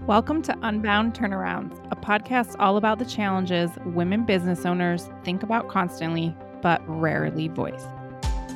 [0.00, 5.68] Welcome to Unbound Turnarounds, a podcast all about the challenges women business owners think about
[5.68, 7.84] constantly but rarely voice.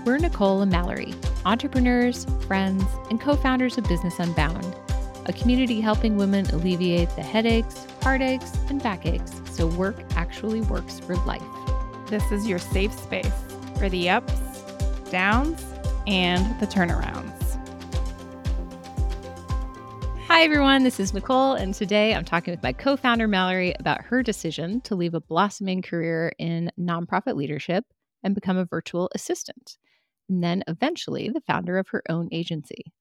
[0.04, 1.14] We're Nicole and Mallory,
[1.44, 4.76] entrepreneurs, friends, and co founders of Business Unbound,
[5.26, 11.16] a community helping women alleviate the headaches, heartaches, and backaches so work actually works for
[11.24, 11.42] life.
[12.08, 13.32] This is your safe space
[13.78, 14.62] for the ups,
[15.10, 15.64] downs,
[16.06, 17.35] and the turnarounds.
[20.36, 20.82] Hi, everyone.
[20.82, 24.82] This is Nicole, and today I'm talking with my co founder, Mallory, about her decision
[24.82, 27.86] to leave a blossoming career in nonprofit leadership
[28.22, 29.78] and become a virtual assistant,
[30.28, 32.92] and then eventually the founder of her own agency.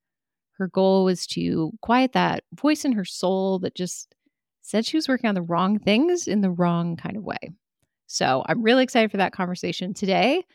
[0.53, 4.15] Her goal was to quiet that voice in her soul that just
[4.61, 7.51] said she was working on the wrong things in the wrong kind of way.
[8.07, 10.45] So I'm really excited for that conversation today.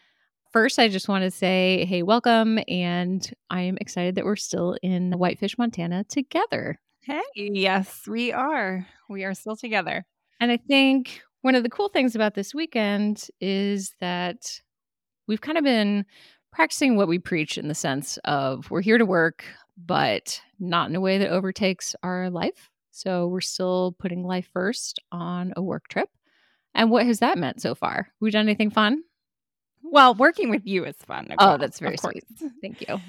[0.52, 2.58] First, I just want to say, hey, welcome.
[2.66, 6.80] And I'm excited that we're still in Whitefish, Montana together.
[7.02, 8.84] Hey, yes, we are.
[9.08, 10.04] We are still together.
[10.40, 14.60] And I think one of the cool things about this weekend is that
[15.28, 16.04] we've kind of been
[16.52, 19.44] practicing what we preach in the sense of we're here to work,
[19.76, 22.70] but not in a way that overtakes our life.
[22.90, 26.08] So we're still putting life first on a work trip.
[26.74, 28.08] And what has that meant so far?
[28.20, 29.04] We done anything fun?
[29.90, 31.26] Well, working with you is fun.
[31.28, 32.24] Nicole, oh, that's very sweet.
[32.62, 33.00] Thank you.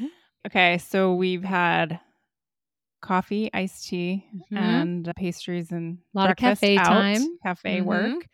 [0.48, 2.00] Okay, so we've had
[3.02, 4.58] coffee, iced tea, mm-hmm.
[4.58, 7.86] and pastries and a lot of cafe out, time, cafe mm-hmm.
[7.86, 8.28] work.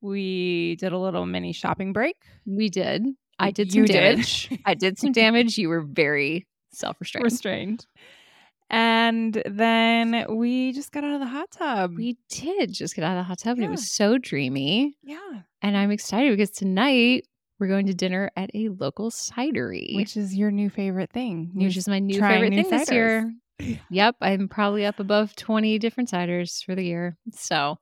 [0.00, 2.16] We did a little mini shopping break.
[2.46, 3.06] We did.
[3.38, 4.48] I did some you damage.
[4.48, 4.60] Did.
[4.66, 5.58] I did some damage.
[5.58, 7.24] You were very self-restrained.
[7.24, 7.86] Restrained.
[8.70, 11.94] And then we just got out of the hot tub.
[11.96, 13.64] We did just get out of the hot tub, yeah.
[13.64, 14.96] and it was so dreamy.
[15.02, 15.18] Yeah.
[15.62, 17.26] And I'm excited because tonight
[17.58, 21.50] we're going to dinner at a local cidery, which is your new favorite thing.
[21.54, 22.86] Which is my new favorite new thing ciders.
[22.86, 23.34] this year.
[23.90, 27.16] yep, I'm probably up above 20 different ciders for the year.
[27.34, 27.78] So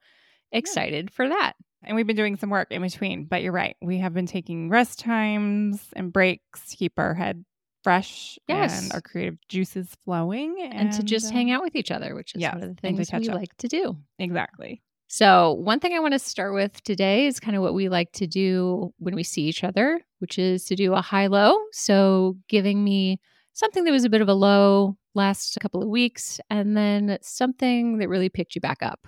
[0.52, 1.14] excited yeah.
[1.14, 1.54] for that.
[1.84, 3.76] And we've been doing some work in between, but you're right.
[3.80, 7.44] We have been taking rest times and breaks to keep our head
[7.84, 8.82] fresh yes.
[8.82, 12.16] and our creative juices flowing and, and to just uh, hang out with each other,
[12.16, 13.34] which is one of the things we up.
[13.36, 13.96] like to do.
[14.18, 14.82] Exactly.
[15.08, 18.10] So, one thing I want to start with today is kind of what we like
[18.12, 21.56] to do when we see each other, which is to do a high low.
[21.70, 23.20] So, giving me
[23.52, 27.98] something that was a bit of a low last couple of weeks and then something
[27.98, 29.06] that really picked you back up.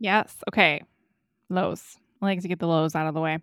[0.00, 0.34] Yes.
[0.48, 0.82] Okay.
[1.50, 1.96] Lows.
[2.22, 3.38] I like to get the lows out of the way.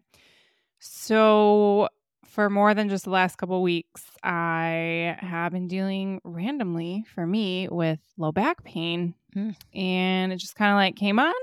[0.79, 1.88] So,
[2.25, 7.28] for more than just the last couple of weeks, I have been dealing randomly for
[7.28, 9.13] me with low back pain.
[9.35, 9.56] Mm.
[9.75, 11.34] And it just kind of like came on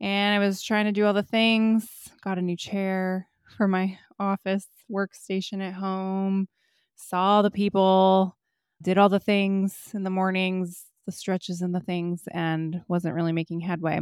[0.00, 1.88] and I was trying to do all the things,
[2.22, 6.48] got a new chair for my office workstation at home,
[6.96, 8.36] saw the people,
[8.82, 13.32] did all the things in the mornings, the stretches and the things, and wasn't really
[13.32, 14.00] making headway.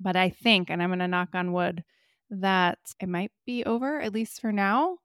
[0.00, 1.84] But I think, and I'm going to knock on wood,
[2.30, 4.98] that it might be over, at least for now.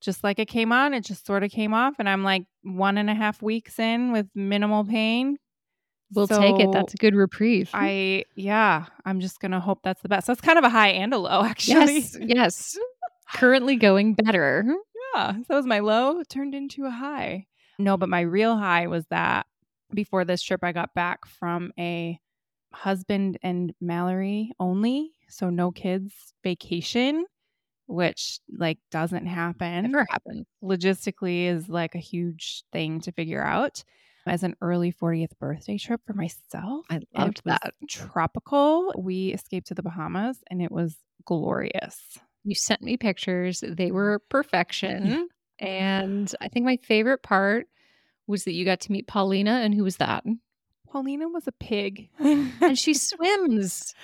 [0.00, 1.94] Just like it came on, it just sort of came off.
[1.98, 5.38] And I'm like one and a half weeks in with minimal pain,
[6.14, 6.72] We'll so take it.
[6.72, 7.70] That's a good reprieve.
[7.74, 10.26] I yeah, I'm just gonna hope that's the best.
[10.26, 11.94] So it's kind of a high and a low, actually.
[12.00, 12.78] Yes, yes.
[13.34, 14.64] Currently going better.
[15.14, 15.32] Yeah.
[15.34, 17.46] So that was my low turned into a high.
[17.78, 19.46] No, but my real high was that
[19.94, 22.18] before this trip I got back from a
[22.72, 27.26] husband and Mallory only, so no kids vacation,
[27.86, 29.90] which like doesn't happen.
[29.90, 30.46] Never happen.
[30.62, 33.84] Logistically is like a huge thing to figure out
[34.26, 36.86] as an early 40th birthday trip for myself.
[36.90, 37.74] I loved that.
[37.88, 38.92] Tropical.
[38.96, 42.18] We escaped to the Bahamas and it was glorious.
[42.44, 43.62] You sent me pictures.
[43.66, 45.04] They were perfection.
[45.04, 45.66] Mm-hmm.
[45.66, 47.66] and I think my favorite part
[48.26, 49.60] was that you got to meet Paulina.
[49.62, 50.24] And who was that?
[50.90, 52.08] Paulina was a pig.
[52.18, 53.94] and she swims.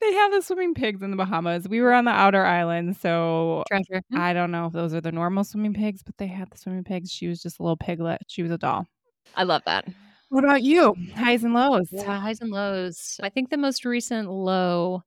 [0.00, 1.68] They have the swimming pigs in the Bahamas.
[1.68, 4.02] We were on the outer island, so Treasure.
[4.14, 6.84] I don't know if those are the normal swimming pigs, but they had the swimming
[6.84, 7.10] pigs.
[7.10, 8.20] She was just a little piglet.
[8.26, 8.86] She was a doll.
[9.34, 9.86] I love that.
[10.28, 10.96] What about you?
[11.14, 11.88] Highs and lows.
[11.92, 13.20] Yeah, highs and lows.
[13.22, 15.02] I think the most recent low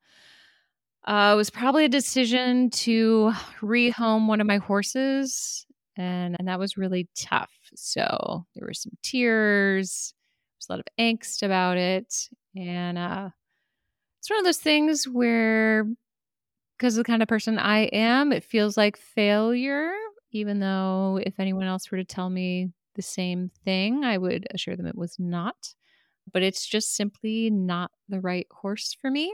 [1.05, 3.31] uh, was probably a decision to
[3.61, 5.65] rehome one of my horses,
[5.95, 7.51] and and that was really tough.
[7.75, 10.13] So there were some tears,
[10.55, 13.29] there's a lot of angst about it, and uh,
[14.19, 15.85] it's one of those things where,
[16.77, 19.91] because of the kind of person I am, it feels like failure.
[20.31, 24.75] Even though if anyone else were to tell me the same thing, I would assure
[24.75, 25.73] them it was not.
[26.33, 29.33] But it's just simply not the right horse for me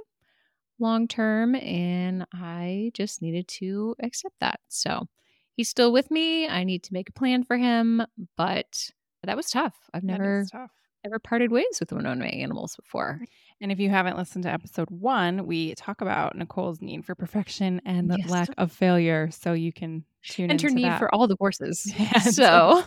[0.79, 1.55] long term.
[1.55, 4.59] And I just needed to accept that.
[4.67, 5.07] So
[5.55, 6.47] he's still with me.
[6.47, 8.03] I need to make a plan for him,
[8.37, 8.89] but
[9.23, 9.73] That was tough.
[9.93, 10.71] I've never tough.
[11.05, 13.21] ever parted ways with one of my animals before.
[13.61, 17.81] And if you haven't listened to episode one, we talk about Nicole's need for perfection
[17.85, 18.29] and the Yes.
[18.29, 19.29] lack of failure.
[19.31, 20.99] So you can tune And her need that.
[20.99, 21.91] for all the horses.
[21.97, 22.83] Yeah, so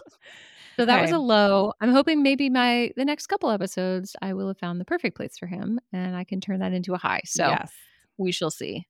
[0.77, 1.73] so that was a low.
[1.81, 5.39] I'm hoping maybe my the next couple episodes I will have found the perfect place
[5.39, 7.23] for him and I can turn that into a high.
[7.25, 7.73] So yes.
[8.19, 8.87] we shall see.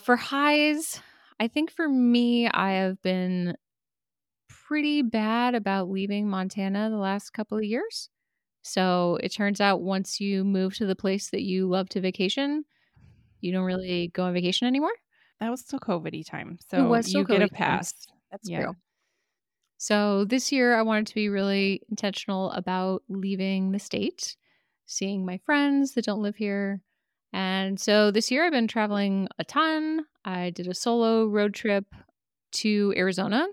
[0.00, 1.00] For highs,
[1.40, 3.56] I think for me, I have been
[4.48, 8.10] pretty bad about leaving Montana the last couple of years.
[8.62, 12.64] So it turns out once you move to the place that you love to vacation,
[13.40, 14.92] you don't really go on vacation anymore.
[15.40, 16.58] That was still COVID time.
[16.70, 17.94] So you get a pass.
[18.30, 18.62] That's Yeah.
[18.62, 18.74] true.
[19.78, 24.36] So this year, I wanted to be really intentional about leaving the state,
[24.86, 26.80] seeing my friends that don't live here.
[27.32, 30.00] And so this year, I've been traveling a ton.
[30.24, 31.84] I did a solo road trip
[32.52, 33.46] to Arizona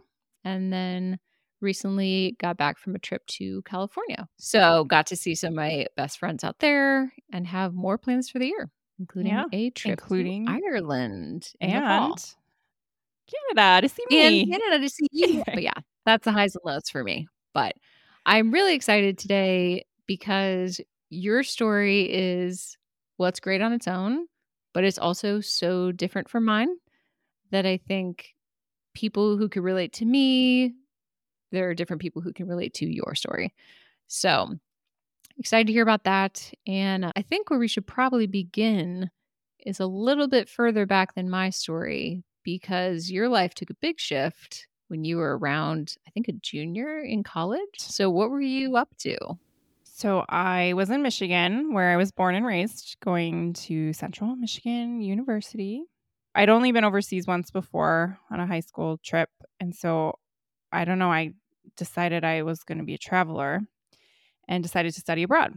[0.44, 1.19] and then
[1.62, 4.27] recently got back from a trip to California.
[4.38, 8.30] So got to see some of my best friends out there and have more plans
[8.30, 8.69] for the year,
[9.00, 12.36] including Yeah, a trip including- to Ireland in the fall And
[13.56, 14.42] Canada to see me.
[14.44, 15.44] and Canada to see you.
[15.45, 15.74] but yeah,
[16.06, 17.28] that's the highs and lows for me.
[17.54, 17.75] But
[18.25, 22.78] I'm really excited today because your story is
[23.19, 24.25] it's great on its own,
[24.74, 26.69] but it's also so different from mine
[27.52, 28.36] that I think
[28.94, 30.74] people who can relate to me,
[31.52, 33.54] there are different people who can relate to your story.
[34.08, 34.56] So
[35.38, 36.51] excited to hear about that.
[36.68, 39.10] And I think where we should probably begin
[39.66, 44.00] is a little bit further back than my story because your life took a big
[44.00, 47.78] shift when you were around, I think, a junior in college.
[47.78, 49.18] So, what were you up to?
[49.98, 55.00] So I was in Michigan, where I was born and raised, going to Central Michigan
[55.00, 55.86] University.
[56.36, 59.30] I'd only been overseas once before on a high school trip.
[59.62, 60.20] And so
[60.70, 61.32] I don't know, I
[61.78, 63.62] decided I was going to be a traveler
[64.50, 65.54] and decided to study abroad.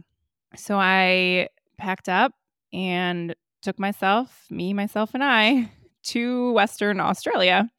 [0.55, 2.31] So I packed up
[2.71, 5.69] and took myself, me, myself, and I
[6.03, 7.69] to Western Australia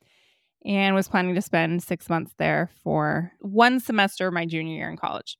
[0.64, 4.90] and was planning to spend six months there for one semester of my junior year
[4.90, 5.36] in college.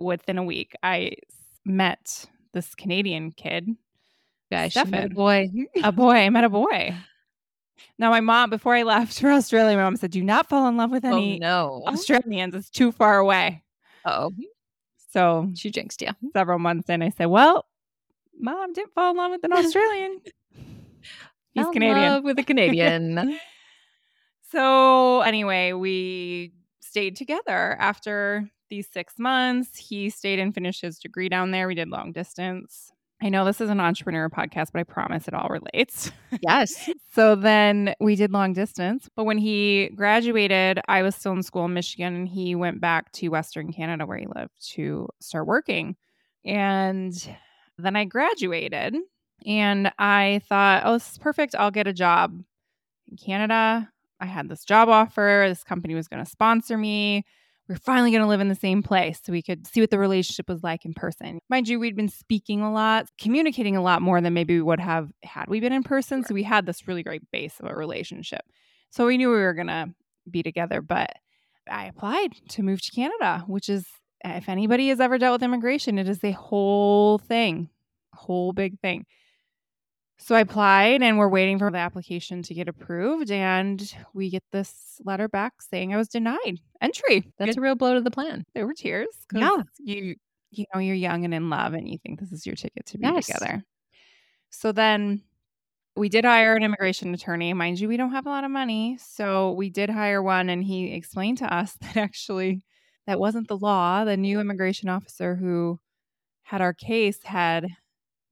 [0.00, 1.12] Within a week, I
[1.64, 3.68] met this Canadian kid,
[4.50, 5.50] met a boy.
[5.82, 6.12] a boy.
[6.14, 6.94] I met a boy.
[7.98, 10.76] Now, my mom, before I left for Australia, my mom said, Do not fall in
[10.76, 11.82] love with Oh any no!
[11.86, 12.54] Australians.
[12.54, 13.62] It's too far away.
[14.04, 14.30] Oh,
[15.12, 16.10] So, she jinxed you.
[16.32, 17.66] several months in, I said, Well,
[18.38, 20.20] mom didn't fall in love with an Australian.
[21.54, 22.10] He's Canadian.
[22.12, 23.38] love with a Canadian.
[24.54, 29.76] So anyway, we stayed together after these six months.
[29.76, 31.66] He stayed and finished his degree down there.
[31.66, 32.92] We did long distance.
[33.20, 36.12] I know this is an entrepreneur podcast, but I promise it all relates.
[36.40, 36.88] yes.
[37.12, 39.08] so then we did long distance.
[39.16, 43.10] But when he graduated, I was still in school in Michigan and he went back
[43.12, 45.96] to Western Canada where he lived to start working.
[46.44, 47.12] And
[47.76, 48.94] then I graduated
[49.44, 51.56] and I thought, oh, this is perfect.
[51.56, 52.40] I'll get a job
[53.10, 53.90] in Canada.
[54.20, 55.46] I had this job offer.
[55.48, 57.24] This company was going to sponsor me.
[57.68, 59.90] We are finally going to live in the same place so we could see what
[59.90, 61.38] the relationship was like in person.
[61.48, 64.80] Mind you, we'd been speaking a lot, communicating a lot more than maybe we would
[64.80, 66.24] have had we been in person.
[66.24, 68.42] So we had this really great base of a relationship.
[68.90, 69.94] So we knew we were going to
[70.30, 70.82] be together.
[70.82, 71.14] But
[71.70, 73.86] I applied to move to Canada, which is,
[74.22, 77.70] if anybody has ever dealt with immigration, it is a whole thing,
[78.12, 79.06] whole big thing.
[80.24, 83.30] So I applied and we're waiting for the application to get approved.
[83.30, 87.30] And we get this letter back saying I was denied entry.
[87.38, 88.42] That's a real blow to the plan.
[88.54, 89.08] there were tears.
[89.34, 89.58] Yeah.
[89.80, 90.14] You,
[90.50, 92.96] you know, you're young and in love and you think this is your ticket to
[92.96, 93.26] be Yes.
[93.26, 93.64] together.
[94.48, 95.24] So then
[95.94, 97.52] we did hire an immigration attorney.
[97.52, 98.96] Mind you, we don't have a lot of money.
[98.98, 102.64] So we did hire one and he explained to us that actually
[103.06, 104.06] that wasn't the law.
[104.06, 105.80] The new immigration officer who
[106.44, 107.66] had our case had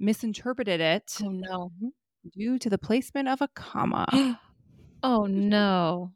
[0.02, 1.72] misinterpreted it Oh no.
[1.80, 1.88] Hmm?
[2.36, 4.06] due to the placement of a comma.
[5.02, 6.12] oh no.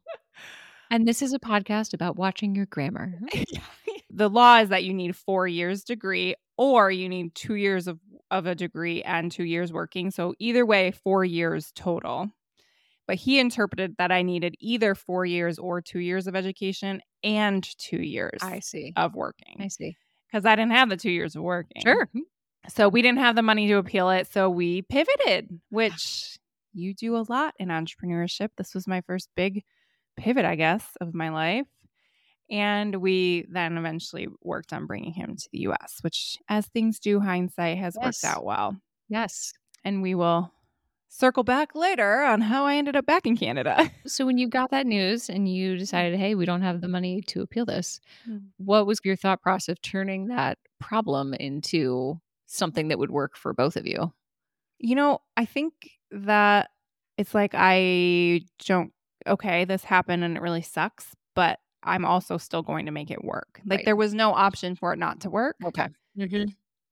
[0.91, 3.15] And this is a podcast about watching your grammar.
[4.11, 7.99] the law is that you need four years degree or you need two years of,
[8.31, 10.11] of a degree and two years working.
[10.13, 12.31] So either way, four years total.
[13.09, 17.63] But he interpreted that I needed either four years or two years of education and
[17.79, 18.93] two years I see.
[18.97, 19.97] of working I see.
[20.29, 21.83] because I didn't have the two years of working.
[21.83, 22.09] Sure.
[22.13, 22.21] Hmm?
[22.69, 24.27] So we didn't have the money to appeal it.
[24.33, 26.39] So we pivoted, which
[26.73, 28.49] you do a lot in entrepreneurship.
[28.57, 29.63] This was my first big
[30.17, 31.67] pivot, I guess, of my life.
[32.51, 37.21] And we then eventually worked on bringing him to the US, which, as things do,
[37.21, 38.23] hindsight has Yes.
[38.23, 38.77] worked out well.
[39.09, 39.53] Yes.
[39.85, 40.53] And we will
[41.09, 43.91] circle back later on how I ended up back in Canada.
[44.07, 47.21] So when you got that news and you decided, hey, we don't have the money
[47.23, 48.39] to appeal this, hmm.
[48.59, 53.53] what was your thought process of turning that problem into something that would work for
[53.53, 54.13] both of you?
[54.79, 55.73] You know, I think
[56.11, 56.71] that
[57.17, 58.93] it's like I don't,
[59.27, 63.25] okay, this happened and it really sucks, but I'm also still going to make it
[63.25, 63.61] work.
[63.67, 63.85] Like Right.
[63.87, 65.57] there was no option for it not to work.
[65.65, 65.89] Okay.
[66.19, 66.45] Mm-hmm.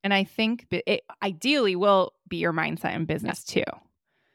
[0.02, 3.64] And I think it ideally will be your mindset in business too.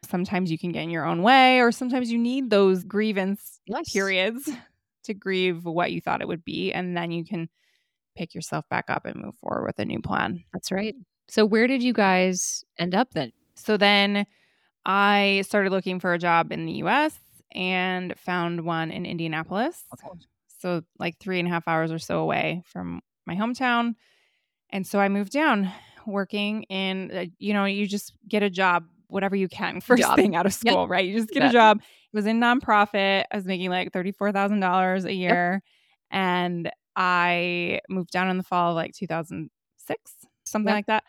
[0.03, 3.91] Sometimes you can get in your own way, or sometimes you need those grievance Yes.
[3.91, 4.49] periods
[5.03, 6.71] to grieve what you thought it would be.
[6.73, 7.49] And then you can
[8.19, 10.43] pick yourself back up and move forward with a new plan.
[10.53, 10.93] That's right.
[11.29, 13.31] So where did you guys end up then?
[13.55, 14.25] So then
[14.85, 17.17] I started looking for a job in the US
[17.53, 19.83] and found one in Indianapolis.
[20.59, 23.95] So, like three and a half hours or so away from my hometown.
[24.71, 25.71] And so I moved down
[26.05, 30.17] working in, uh, you know, you just get a job, whatever you can, first Job.
[30.17, 30.73] thing out of Yep.
[30.73, 31.05] school, right?
[31.05, 31.51] You just get Bet.
[31.51, 31.79] a job.
[31.79, 33.23] It was in nonprofit.
[33.31, 35.61] I was making like $34,000 a year.
[36.11, 40.11] And I moved down in the fall of like 2006,
[40.45, 40.75] something Yep.
[40.75, 41.03] like that.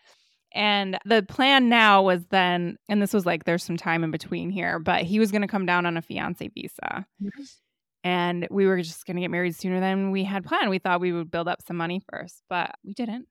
[0.53, 4.49] And the plan now was then, and this was like there's some time in between
[4.49, 7.05] here, but he was going to come down on a fiance visa
[8.03, 10.69] and we were just going to get married sooner than we had planned.
[10.69, 13.27] We thought we would build up some money first, but we didn't.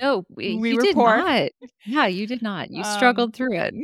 [0.00, 1.16] No, we, We did poor.
[1.16, 1.50] not.
[1.86, 2.70] Yeah, you did not.
[2.70, 3.74] You Um, struggled through it.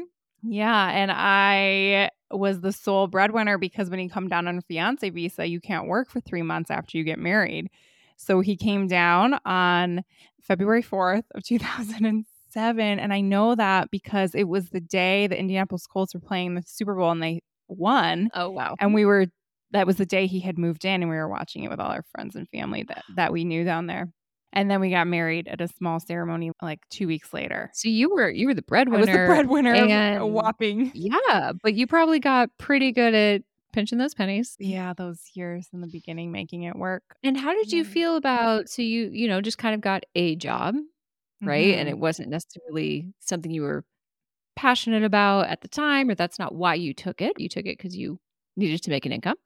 [0.43, 5.09] Yeah, and I was the sole breadwinner because when you come down on a fiance
[5.09, 7.71] visa, you can't work for 3 months after you get married.
[8.18, 10.04] So he came down on
[10.42, 15.87] February 4th of 2007 and I know that because it was the day the Indianapolis
[15.87, 18.75] Colts were playing the Super Bowl and they won Oh wow.
[18.80, 19.26] and we were
[19.72, 21.90] that was the day he had moved in and we were watching it with all
[21.90, 24.08] our friends and family that that we knew down there.
[24.54, 27.70] And then we got married at a small ceremony like 2 weeks later.
[27.75, 29.00] So you were you were the I breadwinner.
[29.00, 33.42] was the breadwinner of a and- whopping Yeah, but you probably got pretty good at
[33.72, 34.56] pinching those pennies.
[34.58, 37.02] yeah, those years in the beginning making it work.
[37.22, 40.37] And how did you feel about so you you know just kind of got a
[40.37, 40.75] job,
[41.42, 41.75] right?
[41.75, 41.92] And Mhm.
[41.92, 43.84] it wasn't necessarily something you were
[44.56, 47.38] passionate about at the time or that's not why you took it.
[47.38, 48.18] You took it cuz you
[48.56, 49.37] needed to make an income.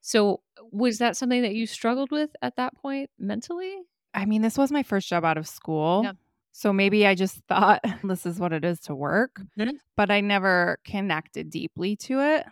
[0.00, 3.74] So was that something that you struggled with at that point mentally?
[4.14, 6.02] I mean, this was my first job out of school.
[6.04, 6.12] Yeah.
[6.52, 9.78] So maybe I just thought this is what it is to work, Mhm.
[9.96, 12.46] but I never connected deeply to it.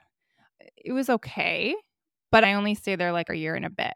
[0.86, 1.74] It was okay,
[2.30, 3.92] but I only stayed there like a year and a bit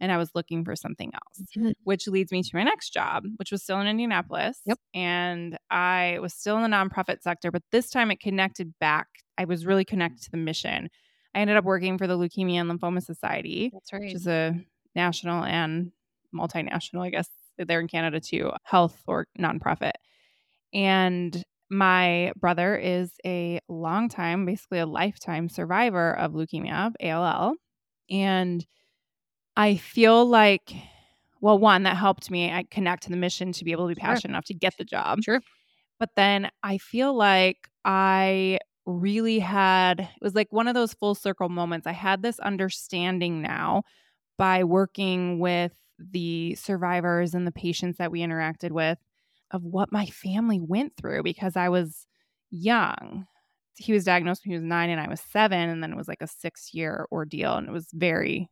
[0.00, 1.46] and I was looking for something else.
[1.56, 1.72] Mhm.
[1.84, 4.60] which leads me to my next job, which was still in Indianapolis.
[4.66, 4.78] Yep.
[4.92, 9.06] And I was still in the nonprofit sector, but this time it connected back.
[9.38, 10.90] I was really connected to the mission.
[11.34, 14.02] I ended up working for the Leukemia and Lymphoma Society, That's right.
[14.02, 14.54] which is a
[14.96, 15.92] national and
[16.34, 19.92] multinational, I guess they're in Canada too, health or nonprofit.
[20.72, 27.54] And my brother is a long time, basically a lifetime survivor of leukemia, of ALL.
[28.10, 28.66] And
[29.56, 30.72] I feel like,
[31.40, 34.00] well, one, that helped me I connect to the mission to be able to be
[34.06, 34.20] Sure.
[34.20, 35.20] passionate enough to get the job.
[35.20, 35.40] Sure.
[35.98, 41.14] But then I feel like I really had, it was like one of those full
[41.14, 41.86] circle moments.
[41.86, 43.84] I had this understanding now
[44.38, 48.98] by working with the survivors and the patients that we interacted with
[49.50, 52.06] of what my family went through because I was
[52.50, 53.26] young.
[53.76, 55.68] He was diagnosed when he was nine and I was seven.
[55.68, 57.54] And then it was like a six year ordeal.
[57.54, 58.48] And it was very,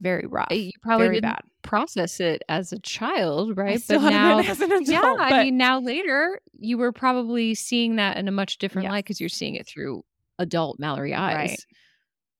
[0.00, 0.48] very rough.
[0.50, 1.42] Eh, you probably very didn't bad.
[1.62, 3.82] process it as a child, right?
[3.88, 4.86] But now adult.
[4.86, 9.04] Yeah, I mean, now later you were probably seeing that in a much different light
[9.04, 10.04] because you're seeing it through
[10.38, 11.50] adult Mallory eyes.
[11.50, 11.66] Right.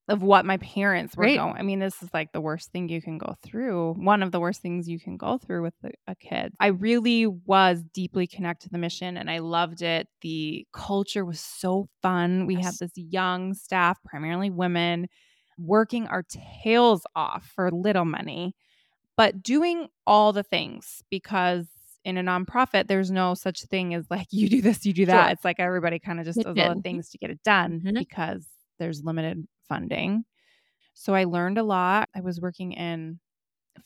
[0.08, 1.36] Of what my parents were Right.
[1.38, 1.56] going.
[1.56, 3.94] I mean, this is like the worst thing you can go through.
[3.94, 6.52] One of the worst things you can go through with a, a kid.
[6.58, 10.08] I really was deeply connected to the mission and I loved it.
[10.22, 12.46] The culture was so fun.
[12.46, 15.06] We had this young staff, primarily women,
[15.56, 16.24] working our
[16.64, 18.56] tails off for little money,
[19.16, 21.68] but doing all the things because
[22.04, 25.26] in a nonprofit, there's no such thing as like you do this, you do that.
[25.26, 25.32] Sure.
[25.32, 27.98] It's like everybody kind of just does all the things to get it done Mhm.
[27.98, 28.44] because
[28.80, 30.24] there's limited funding.
[30.94, 32.08] So I learned a lot.
[32.14, 33.18] I was working in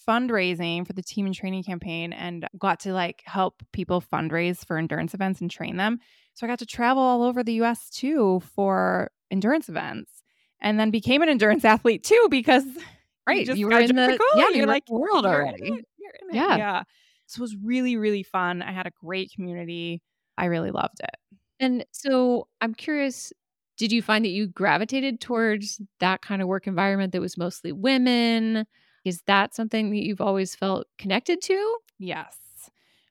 [0.09, 4.79] fundraising for the Team In Training campaign and got to like help people fundraise for
[4.79, 5.99] endurance events and train them.
[6.35, 10.23] So I got to travel all over the US too for endurance events
[10.61, 12.65] and then became an endurance athlete too because
[13.27, 13.45] Right.
[13.45, 15.69] just You were in the- yeah, you're you were in like world you're already.
[15.99, 16.13] you're.
[16.33, 16.57] Yeah.
[16.57, 16.83] Yeah.
[17.27, 18.63] So it was really, really fun.
[18.63, 20.01] I had a great community.
[20.39, 21.11] I really loved it.
[21.59, 23.33] And so I'm curious,
[23.77, 27.73] did you find that you gravitated towards that kind of work environment that was mostly
[27.73, 28.67] women?
[29.05, 31.79] Is that something that you've always felt connected to?
[31.99, 32.37] Yes.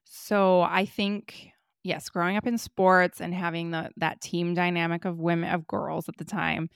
[0.04, 1.48] So I think,
[1.82, 6.08] yes, growing up in sports and having the that team dynamic of women of girls
[6.08, 6.68] at the time,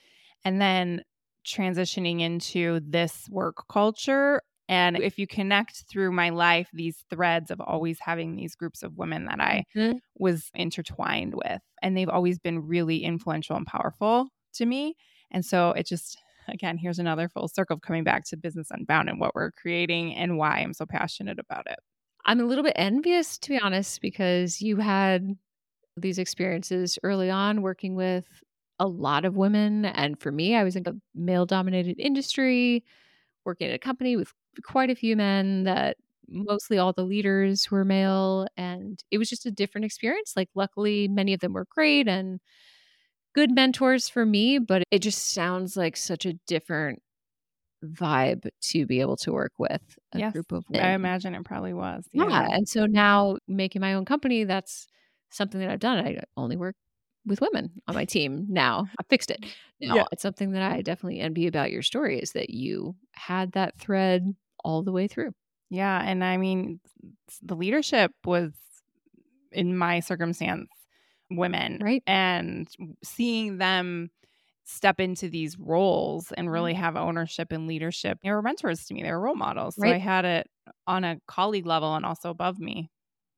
[0.43, 1.03] and then
[1.45, 4.41] transitioning into this work culture.
[4.71, 8.97] And if you connect through my life, these threads of always having these groups of
[8.97, 9.99] women that I Mhm.
[10.17, 14.95] was intertwined with, and they've always been really influential and powerful to me.
[15.31, 16.17] And so it just,
[16.49, 20.15] again, here's another full circle of coming back to Business Unbound and what we're creating
[20.15, 21.79] and why I'm so passionate about it.
[22.25, 25.37] I'm a little bit envious, to be honest, because you had
[25.97, 28.43] these experiences early on working with
[28.79, 29.85] a lot of women.
[29.85, 32.85] And for me, I was in a male dominated industry,
[33.45, 37.85] working at a company with quite a few men that mostly all the leaders were
[37.85, 38.47] male.
[38.57, 40.33] And it was just a different experience.
[40.35, 42.39] Like, luckily, many of them were great and
[43.35, 47.01] good mentors for me, but it just sounds like such a different
[47.85, 51.73] vibe to be able to work with a Yes, group of I imagine it probably
[51.73, 52.07] was.
[52.13, 52.47] Yeah.
[52.51, 54.87] And so now making my own company, that's
[55.31, 56.05] something that I've done.
[56.05, 56.75] I only work
[57.25, 58.87] with women on my team now.
[58.99, 59.45] I fixed it.
[59.79, 60.03] Now Yeah.
[60.11, 64.35] it's something that I definitely envy about your story is that you had that thread
[64.63, 65.31] all the way through.
[65.69, 66.01] Yeah.
[66.03, 66.79] And I mean,
[67.41, 68.51] the leadership was,
[69.51, 70.69] in my circumstance,
[71.29, 71.79] women.
[71.81, 72.03] Right.
[72.07, 72.67] And
[73.03, 74.09] seeing them
[74.63, 76.53] step into these roles and Mm-hmm.
[76.53, 79.03] really have ownership and leadership, they were mentors to me.
[79.03, 79.75] They were role models.
[79.75, 80.47] So I had it
[80.87, 82.89] on a colleague level and also above me,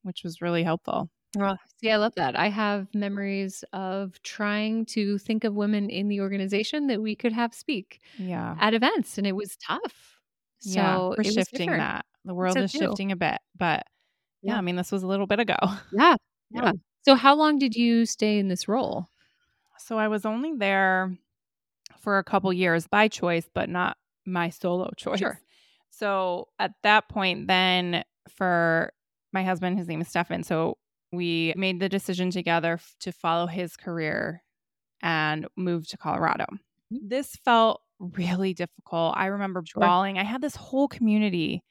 [0.03, 1.09] which was really helpful.
[1.39, 2.37] Oh, see, I love that.
[2.37, 7.33] I have memories of trying to think of women in the organization that we could
[7.33, 8.55] have speak Yeah.
[8.59, 10.19] at events, and it was tough.
[10.59, 10.97] So yeah.
[10.99, 11.81] We're it was shifting different.
[11.81, 12.05] that.
[12.25, 12.77] The world so is too.
[12.79, 13.37] shifting a bit.
[13.57, 13.83] But
[14.41, 14.57] yeah, Yeah.
[14.57, 15.57] I mean, this was a little bit ago.
[15.91, 16.15] Yeah.
[16.51, 16.61] Yeah.
[16.65, 16.71] Yeah.
[17.05, 19.07] So how long did you stay in this role?
[19.79, 21.17] So I was only there
[21.99, 25.19] for a couple years by choice, but not my solo choice.
[25.19, 25.39] Sure.
[25.89, 28.93] So at that point, then for
[29.33, 30.43] my husband, his name is Stefan.
[30.43, 30.77] So
[31.13, 34.43] we made the decision together f- to follow his career
[35.01, 36.45] and move to Colorado.
[36.91, 39.13] This felt really difficult.
[39.15, 39.81] I remember Sure.
[39.81, 40.17] bawling.
[40.17, 41.63] I had this whole community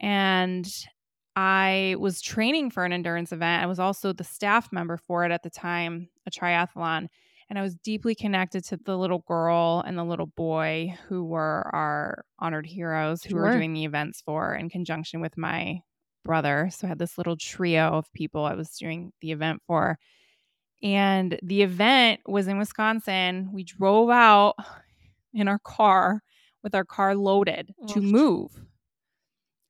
[0.00, 0.66] and
[1.34, 3.62] I was training for an endurance event.
[3.62, 7.08] I was also the staff member for it at the time, a triathlon.
[7.48, 11.70] And I was deeply connected to the little girl and the little boy who were
[11.74, 15.80] our honored heroes who were doing the events for in conjunction with my
[16.24, 16.68] brother.
[16.72, 19.98] So I had this little trio of people I was doing the event for.
[20.82, 23.50] And the event was in Wisconsin.
[23.52, 24.54] We drove out
[25.34, 26.22] in our car
[26.62, 28.50] with our car loaded to move.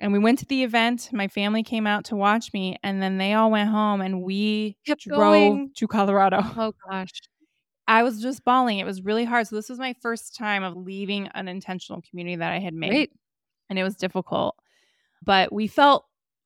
[0.01, 1.11] And we went to the event.
[1.12, 4.77] My family came out to watch me, and then they all went home, and we
[4.85, 5.71] Kept drove going.
[5.77, 6.41] to Colorado.
[6.57, 7.12] Oh gosh.
[7.87, 8.79] I was just bawling.
[8.79, 9.47] It was really hard.
[9.47, 12.91] So this was my first time of leaving an intentional community that I had made,
[12.91, 13.12] Great.
[13.71, 14.57] and it was difficult.
[15.25, 16.05] But we felt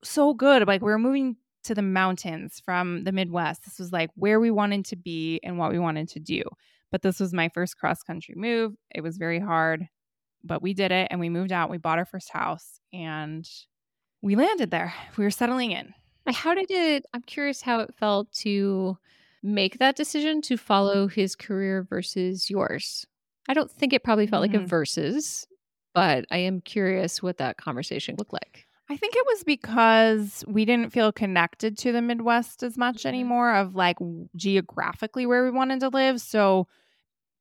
[0.08, 0.66] so good.
[0.66, 3.64] Like we were moving to the mountains from the Midwest.
[3.64, 6.42] This was like where we wanted to be and what we wanted to do.
[6.92, 8.74] But this was my first cross country move.
[8.94, 9.88] It was very hard,
[10.44, 11.70] but we did it and we moved out.
[11.70, 13.48] We bought our first house and
[14.22, 14.94] we landed there.
[15.16, 15.92] We were settling in.
[16.28, 18.96] How did it I'm curious how it felt to
[19.42, 23.06] make that decision to follow his career versus yours.
[23.48, 24.66] I don't think it probably felt like a Mhm.
[24.68, 25.46] versus,
[25.94, 28.65] but I am curious what that conversation looked like.
[28.88, 33.06] I think it was because we didn't feel connected to the Midwest as much Mhm.
[33.06, 33.98] anymore, of like
[34.36, 36.20] geographically where we wanted to live.
[36.20, 36.68] So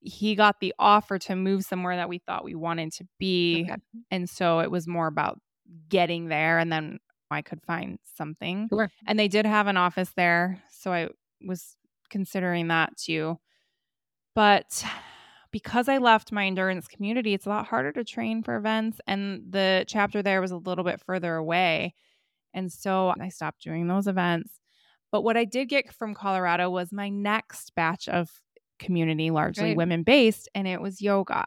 [0.02, 3.64] he got the offer to move somewhere that we thought we wanted to be.
[3.64, 3.76] Okay.
[4.12, 5.40] And so it was more about
[5.90, 7.00] getting there and then
[7.32, 8.70] I could find something.
[8.70, 8.92] Sure.
[9.08, 10.64] And they did have an office there.
[10.70, 11.10] So I
[11.46, 11.78] was
[12.10, 13.40] considering that too.
[14.36, 14.86] But
[15.56, 19.00] because I left my endurance community, it's a lot harder to train for events.
[19.08, 21.94] And the chapter there was a little bit further away.
[22.54, 24.60] And so I stopped doing those events.
[25.14, 28.30] But what I did get from Colorado was my next batch of
[28.80, 31.46] community, largely women based, and it was yoga.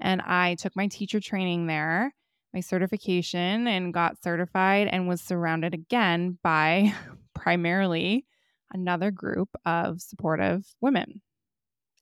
[0.00, 2.14] And I took my teacher training there,
[2.54, 6.94] my certification, and got certified and was surrounded again by
[7.34, 8.24] primarily
[8.72, 11.20] another group of supportive women.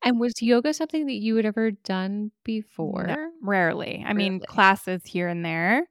[0.05, 3.05] And was yoga something that you had ever done before?
[3.09, 4.05] No, rarely.
[4.07, 4.47] I mean, Rarely.
[4.47, 5.89] classes here and there,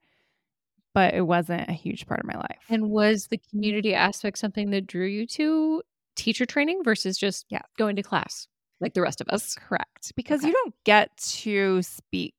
[0.94, 2.60] but it wasn't a huge part of my life.
[2.70, 5.82] And was the community aspect something that drew you to
[6.16, 7.62] teacher training versus just Yeah.
[7.78, 8.48] going to class
[8.80, 9.56] like the rest of us?
[9.56, 10.14] correct.
[10.16, 10.48] Because Okay.
[10.48, 12.34] you don't get to speak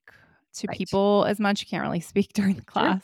[0.54, 0.76] to Right.
[0.76, 1.60] people as much.
[1.60, 3.02] You can't really speak during the class.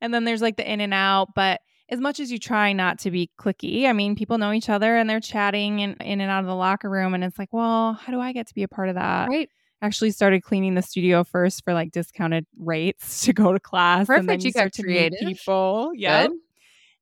[0.00, 2.98] And then there's like the in and out, but as much as you try not
[3.00, 6.30] to be clicky, I mean, people know each other and they're chatting and in and
[6.30, 7.14] out of the locker room.
[7.14, 9.28] And it's like, well, how do I get to be a part of that?
[9.28, 9.50] Right.
[9.82, 14.08] Actually started cleaning the studio first for like discounted rates to go to class.
[14.08, 14.44] And then Perfect.
[14.44, 15.92] you, You got start to meet people.
[15.94, 16.28] Yeah.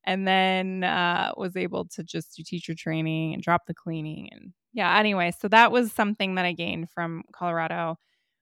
[0.04, 4.30] And then uh, was able to just do teacher training and drop the cleaning.
[4.32, 7.98] And yeah, anyway, so that was something that I gained from Colorado,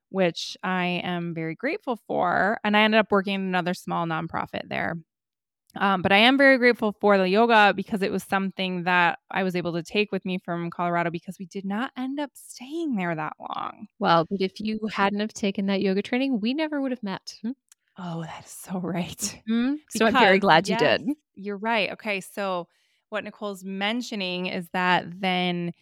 [0.09, 2.59] which I am very grateful for.
[2.64, 4.96] And I ended up working in another small nonprofit there.
[5.76, 9.42] Um, but I am very grateful for the yoga because it was something that I
[9.42, 12.96] was able to take with me from Colorado because we did not end up staying
[12.96, 13.87] there that long.
[13.98, 17.35] Well, but if you hadn't have taken that yoga training, we never would have met.
[17.98, 19.42] Oh, that is so right.
[19.48, 19.74] Mm-hmm.
[19.90, 21.11] So I'm very glad you yes, did.
[21.35, 21.92] You're right.
[21.92, 22.20] Okay.
[22.20, 22.68] So,
[23.11, 25.72] what Nicole's mentioning is that then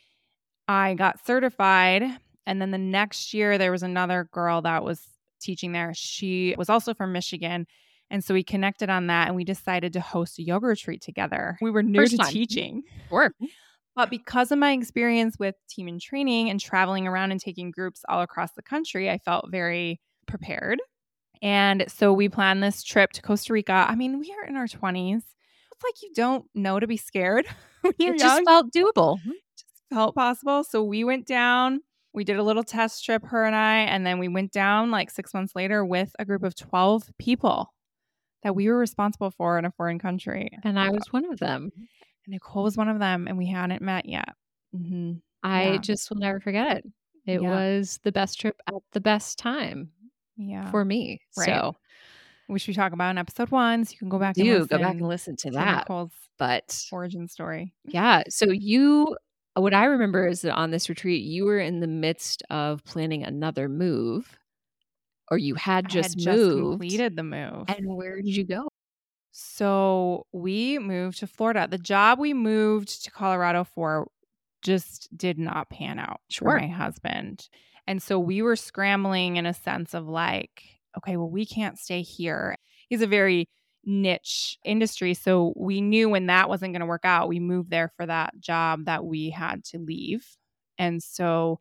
[0.66, 2.04] I got certified.
[2.46, 5.02] And then the next year, there was another girl that was
[5.40, 5.92] teaching there.
[5.94, 7.66] She was also from Michigan.
[8.10, 11.58] And so we connected on that and we decided to host a yoga retreat together.
[11.60, 12.32] We were new First to time.
[12.32, 12.82] teaching.
[13.08, 13.28] Sure.
[13.28, 13.46] Mm-hmm.
[13.96, 18.02] But because of my experience with Team In Training and traveling around and taking groups
[18.08, 20.78] all across the country, I felt very prepared.
[21.42, 23.86] And so we planned this trip to Costa Rica.
[23.88, 25.16] I mean, we are in our 20s.
[25.16, 27.46] It's like you don't know to be scared
[27.84, 28.18] It young.
[28.18, 29.18] just felt doable.
[29.18, 29.30] Mm-hmm.
[29.56, 30.64] just felt possible.
[30.64, 31.80] So we went down.
[32.12, 35.10] We did a little test trip, her and I, and then we went down like
[35.10, 37.72] six months later with a group of 12 people
[38.42, 40.50] that we were responsible for in a foreign country.
[40.64, 41.70] And I was one of them.
[41.76, 41.88] And
[42.28, 44.28] Nicole was one of them, and we hadn't met yet.
[44.72, 45.78] hmm I Yeah.
[45.78, 46.84] just will never forget it.
[47.26, 47.50] It Yeah.
[47.50, 49.92] was the best trip at the best time
[50.36, 50.70] Yeah.
[50.70, 51.20] for me.
[51.36, 51.46] Right.
[51.46, 51.76] So
[52.48, 53.84] which we talk about in episode one.
[53.84, 55.80] So you can go back and do listen go back and listen to to that.
[55.80, 57.74] Nicole's But origin story.
[57.84, 59.16] yeah, so you,
[59.54, 63.22] what I remember is that on this retreat, you were in the midst of planning
[63.22, 64.38] another move,
[65.30, 66.70] or you had just had just moved.
[66.80, 67.64] completed the move.
[67.68, 68.68] And where did you go?
[69.32, 71.68] So we moved to Florida.
[71.70, 74.08] The job we moved to Colorado for
[74.62, 76.50] just did not pan out Sure.
[76.52, 77.48] for my husband.
[77.86, 80.62] And so we were scrambling in a sense of like,
[80.96, 82.56] okay, well, we can't stay here.
[82.88, 83.48] He's a very
[83.84, 85.14] niche industry.
[85.14, 88.38] So we knew when that wasn't going to work out, we moved there for that
[88.40, 90.26] job that we had to leave.
[90.78, 91.60] And so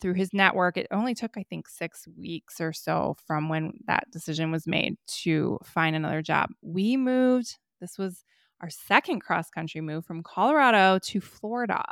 [0.00, 4.10] through his network, it only took, I think, six weeks or so from when that
[4.10, 6.50] decision was made to find another job.
[6.62, 8.24] We moved, this was
[8.60, 11.82] our second cross country move from Colorado to Florida.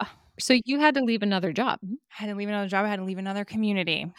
[0.41, 1.79] So you had to leave another job.
[1.85, 1.95] Mm-hmm.
[2.19, 2.85] I had to leave another job.
[2.85, 4.11] I had to leave another community.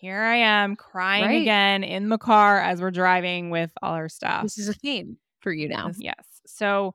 [0.00, 1.40] Here I am crying Right.
[1.42, 4.42] again in the car as we're driving with all our stuff.
[4.42, 5.90] This is a theme for you now.
[5.98, 6.22] Yes.
[6.46, 6.94] So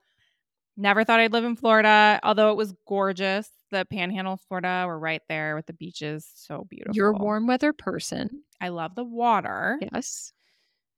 [0.78, 3.50] never thought I'd live in Florida, although it was gorgeous.
[3.72, 6.30] The panhandle of Florida, we're right there with the beaches.
[6.36, 6.96] So beautiful.
[6.96, 8.44] You're a warm weather person.
[8.60, 9.80] I love the water.
[9.94, 10.34] Yes.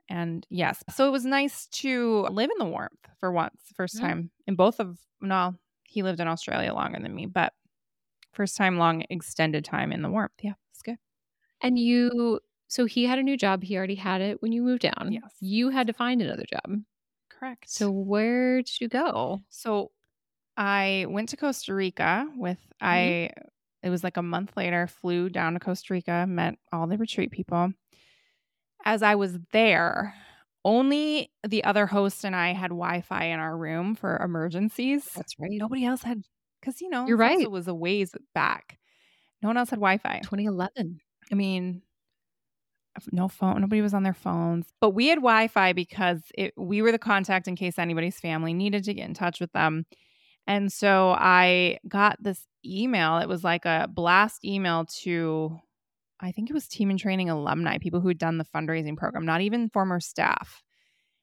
[0.09, 4.07] And yes, so it was nice to live in the warmth for once, first Yeah.
[4.07, 7.53] time in both of, no, he lived in Australia longer than me, but
[8.33, 10.33] first time long extended time in the warmth.
[10.41, 10.97] Yeah, it's good.
[11.61, 13.63] And you, so he had a new job.
[13.63, 15.09] He already had it when you moved down.
[15.11, 15.33] Yes.
[15.39, 16.81] You had to find another job.
[17.29, 17.69] Correct.
[17.69, 19.41] So where did you go?
[19.49, 19.91] So
[20.61, 22.87] I went to Costa Rica with mm-hmm.
[22.87, 23.29] I
[23.81, 27.31] it was like a month later, flew down to Costa Rica, met all the retreat
[27.31, 27.73] people.
[28.85, 30.13] As I was there,
[30.63, 35.09] only the other host and I had Wi-Fi in our room for emergencies.
[35.15, 35.49] That's right.
[35.53, 36.21] Nobody else had
[36.59, 37.49] because you know You're right.
[37.49, 38.77] was a ways back.
[39.41, 40.19] No one else had Wi-Fi.
[40.19, 40.99] 2011.
[41.31, 41.81] I mean,
[43.11, 43.61] no phone.
[43.61, 47.47] Nobody was on their phones, but we had Wi-Fi because it, we were the contact
[47.47, 49.87] in case anybody's family needed to get in touch with them.
[50.47, 53.17] And so I got this email.
[53.19, 55.59] It was like a blast email to,
[56.19, 59.25] I think it was Team In Training alumni, people who had done the fundraising program,
[59.25, 60.63] not even former staff.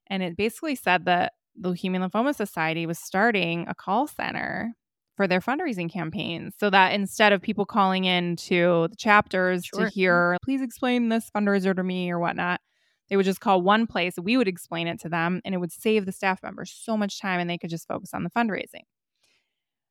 [0.09, 4.73] And it basically said that the Leukemia Lymphoma Society was starting a call center
[5.17, 9.87] for their fundraising campaigns so that instead of people calling in to the chapters Sure.
[9.87, 12.61] to hear, please explain this fundraiser to me or whatnot,
[13.09, 14.15] they would just call one place.
[14.17, 17.21] We would explain it to them and it would save the staff members so much
[17.21, 18.85] time and they could just focus on the fundraising.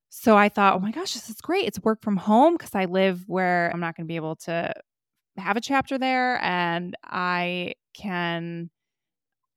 [0.09, 1.65] So I thought, oh my gosh, this is great.
[1.65, 4.73] It's work from home because I live where I'm not going to be able to
[5.37, 8.69] have a chapter there and I can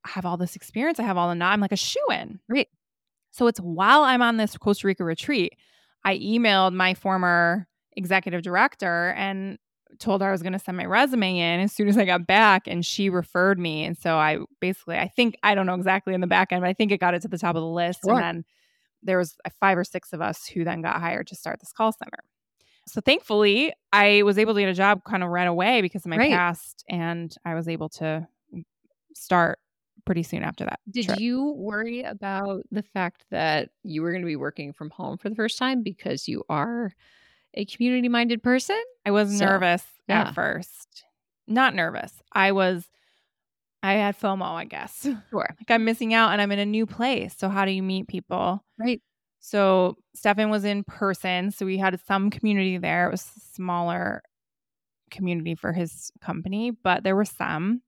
[0.07, 0.99] have all this experience.
[0.99, 1.55] I have all the knowledge.
[1.55, 2.41] I'm like a shoe in.
[2.49, 2.69] Right.
[3.31, 5.55] So it's while I'm on this Costa Rica retreat,
[6.05, 9.59] I emailed my former executive director and
[9.99, 12.27] told her I was going to send my resume in as soon as I got
[12.27, 12.67] back.
[12.67, 13.85] And she referred me.
[13.85, 16.69] And so I basically, I think, I don't know exactly in the back end, but
[16.69, 18.01] I think it got it to the top of the list.
[18.05, 18.15] Sure.
[18.15, 18.45] And then
[19.03, 21.93] there was five or six of us who then got hired to start this call
[21.93, 22.19] center.
[22.87, 26.11] So thankfully, I was able to get a job kind of right away because of
[26.11, 26.33] my Right.
[26.33, 28.27] past, and I was able to
[29.15, 29.59] start
[30.07, 30.81] pretty soon after that.
[30.91, 31.19] Did trip.
[31.21, 35.29] you worry about the fact that you were going to be working from home for
[35.29, 36.93] the first time because you are
[37.55, 38.83] a community minded person?
[39.05, 40.29] I was So, nervous yeah.
[40.29, 41.05] at first.
[41.47, 42.13] Not nervous.
[42.33, 42.89] I was
[43.83, 45.07] I had FOMO, I guess.
[45.31, 45.49] Sure.
[45.49, 47.35] Like I'm missing out and I'm in a new place.
[47.39, 48.65] So how do you meet people?
[48.79, 49.01] Right.
[49.39, 51.51] So Stefan was in person.
[51.51, 53.07] So we had some community there.
[53.07, 54.23] It was a smaller
[55.11, 57.83] community for his company, but there were some.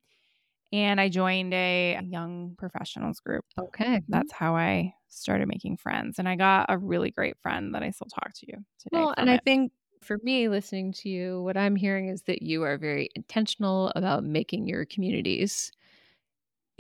[0.73, 3.45] And I joined a young professionals group.
[3.59, 4.01] Okay.
[4.09, 6.19] That's how I started making friends.
[6.19, 8.63] And I got a really great friend that I still talk to today.
[8.91, 12.43] Well, and from I think for me, listening to you, what I'm hearing is that
[12.43, 15.71] you are very intentional about making your communities,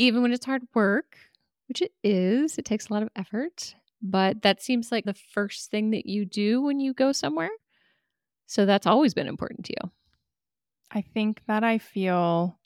[0.03, 1.19] even when it's hard work,
[1.69, 3.75] which it is, it takes a lot of effort.
[4.03, 7.51] But that seems like the first thing that you do when you go somewhere.
[8.47, 9.91] So that's always been important to you.
[10.93, 12.61] I think that I feel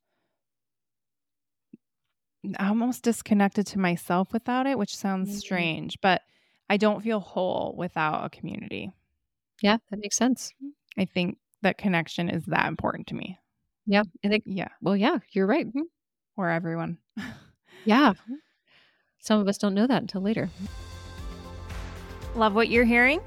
[2.60, 5.32] almost disconnected to myself without it, which sounds Mhm.
[5.32, 6.22] strange, but
[6.68, 8.92] I don't feel whole without a community.
[9.60, 10.54] Yeah, that makes sense.
[10.98, 13.38] I think that connection is that important to me.
[13.86, 14.02] Yeah.
[14.24, 14.68] I think, Yeah.
[14.80, 15.66] well, yeah, you're right.
[16.36, 16.98] Or everyone.
[17.86, 18.14] Yeah.
[19.20, 20.50] Some of us don't know that until later.
[22.34, 23.20] Love what you're hearing?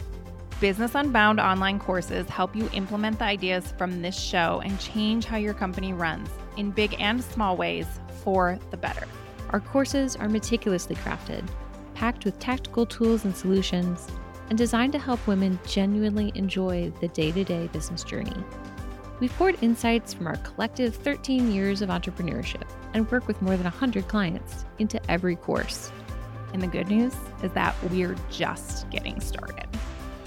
[0.60, 5.38] Business Unbound online courses help you implement the ideas from this show and change how
[5.38, 7.88] your company runs in big and small ways
[8.22, 9.08] for the better.
[9.52, 11.48] Our courses are meticulously crafted,
[11.96, 14.08] packed with tactical tools and solutions,
[14.50, 18.36] and designed to help women genuinely enjoy the day to day business journey.
[19.22, 23.64] We've poured insights from our collective 13 years of entrepreneurship and work with more than
[23.64, 25.92] 100 clients into every course.
[26.54, 29.68] And the good news is that we're just getting started.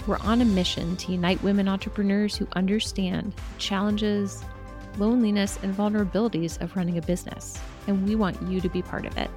[0.07, 4.43] We're on a mission to unite women entrepreneurs who understand the challenges,
[4.97, 9.17] loneliness, and vulnerabilities of running a business, and we want you to be part of
[9.17, 9.29] it.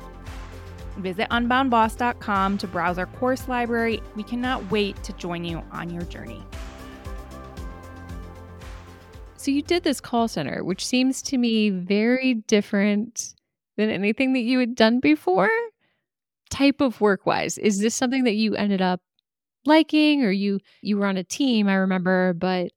[0.97, 4.03] Visit unboundboss.com to browse our course library.
[4.17, 6.43] We cannot wait to join you on your journey.
[9.47, 13.33] So you did this call center, which seems to me very different
[13.77, 15.49] than anything that you had done before.
[16.51, 19.03] Type of work wise, is this something that you ended up
[19.65, 21.69] liking, or you you were on a team?
[21.69, 22.73] I remember, but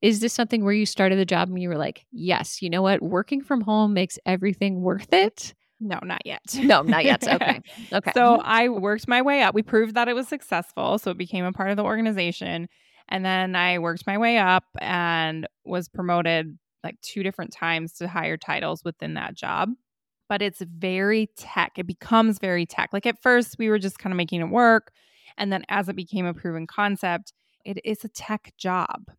[0.00, 2.80] is this something where you started the job and you were like, yes, you know
[2.80, 5.52] what, working from home makes everything worth it?
[5.80, 6.40] No, not yet.
[6.54, 7.24] No, not yet.
[7.28, 7.60] Okay,
[7.92, 8.12] okay.
[8.14, 8.42] So mm-hmm.
[8.46, 9.54] I worked my way up.
[9.54, 10.96] We proved that it was successful.
[10.96, 12.70] So it became a part of the organization.
[13.10, 18.08] And then I worked my way up and was promoted like two different times to
[18.08, 19.70] higher titles within that job.
[20.28, 21.72] But it's very tech.
[21.76, 22.90] It becomes very tech.
[22.92, 24.92] Like at first, we were just kind of making it work.
[25.36, 27.32] And then as it became a proven concept,
[27.64, 29.10] it is a tech job.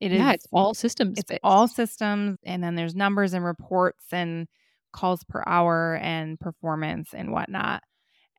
[0.00, 1.18] It is yeah, it's all systems.
[1.18, 1.40] it's based.
[1.42, 4.48] all systems and then there's numbers and reports and
[4.92, 7.82] calls per hour and performance and whatnot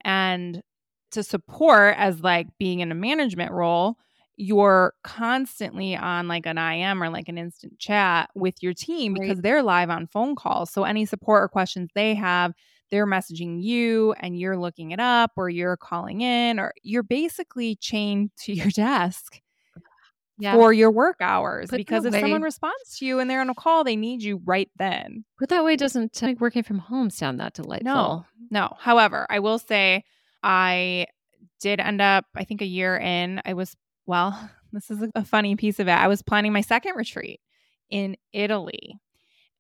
[0.04, 0.62] and
[1.12, 3.98] to support as like being in a management role
[4.42, 9.36] you're constantly on like an IM or like an instant chat with your team because
[9.36, 9.44] Right.
[9.44, 12.54] they're live on phone calls so any support or questions they have
[12.90, 17.76] they're messaging you and you're looking it up or you're calling in or you're basically
[17.76, 19.40] chained to your desk
[20.40, 20.54] yeah.
[20.56, 23.54] for your work hours Put because if someone responds to you and they're on a
[23.54, 25.24] call, they need you right then.
[25.40, 27.86] But that way doesn't make working from home sound that delightful.
[27.86, 28.76] No, no.
[28.80, 30.04] However, I will say
[30.42, 31.06] I
[31.60, 33.76] did end up, I think a year in, I was,
[34.12, 35.92] well, this is a funny piece of it.
[35.92, 37.40] I was planning my second retreat
[37.90, 39.00] in Italy.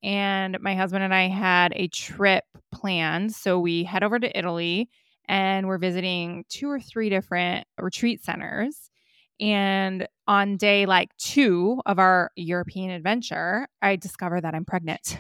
[0.04, 3.34] And my husband and I had a trip planned.
[3.34, 4.90] So we head over to Italy
[5.28, 8.90] and we're visiting two or three different retreat centers.
[9.40, 15.18] And on day like two of our European adventure, I discover that I'm pregnant.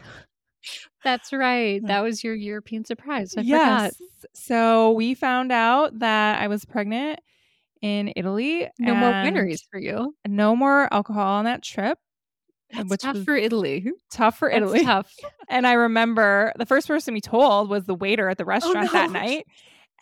[1.04, 1.82] That's right.
[1.86, 3.36] That was your European surprise.
[3.38, 3.94] I forgot.
[4.34, 7.20] So we found out that I was pregnant
[7.82, 8.70] in Italy.
[8.80, 10.16] No more wineries for you.
[10.28, 11.98] No more alcohol on that trip.
[12.74, 13.92] That's tough for Italy.
[14.12, 14.84] tough for That's Italy.
[14.86, 15.14] tough.
[15.50, 18.90] And I remember the first person we told was the waiter at the oh, restaurant
[18.94, 19.20] that Oh, no.
[19.20, 19.46] night.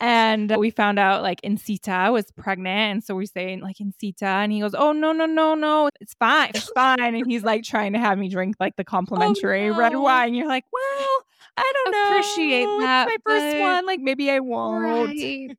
[0.02, 2.92] And we found out like Incita was pregnant.
[2.92, 4.22] And so we say like Incita.
[4.22, 5.90] And he goes, Oh, no, no, no, no.
[6.00, 6.52] It's fine.
[6.54, 7.00] It's fine.
[7.00, 10.02] and he's like trying to have me drink like the oh, complimentary red Oh, no.
[10.02, 10.34] wine.
[10.34, 11.24] You're like, Well,
[11.56, 12.04] I don't know.
[12.16, 13.86] Appreciate It's that, my first one.
[13.86, 14.82] Like maybe I won't.
[14.84, 15.56] Right.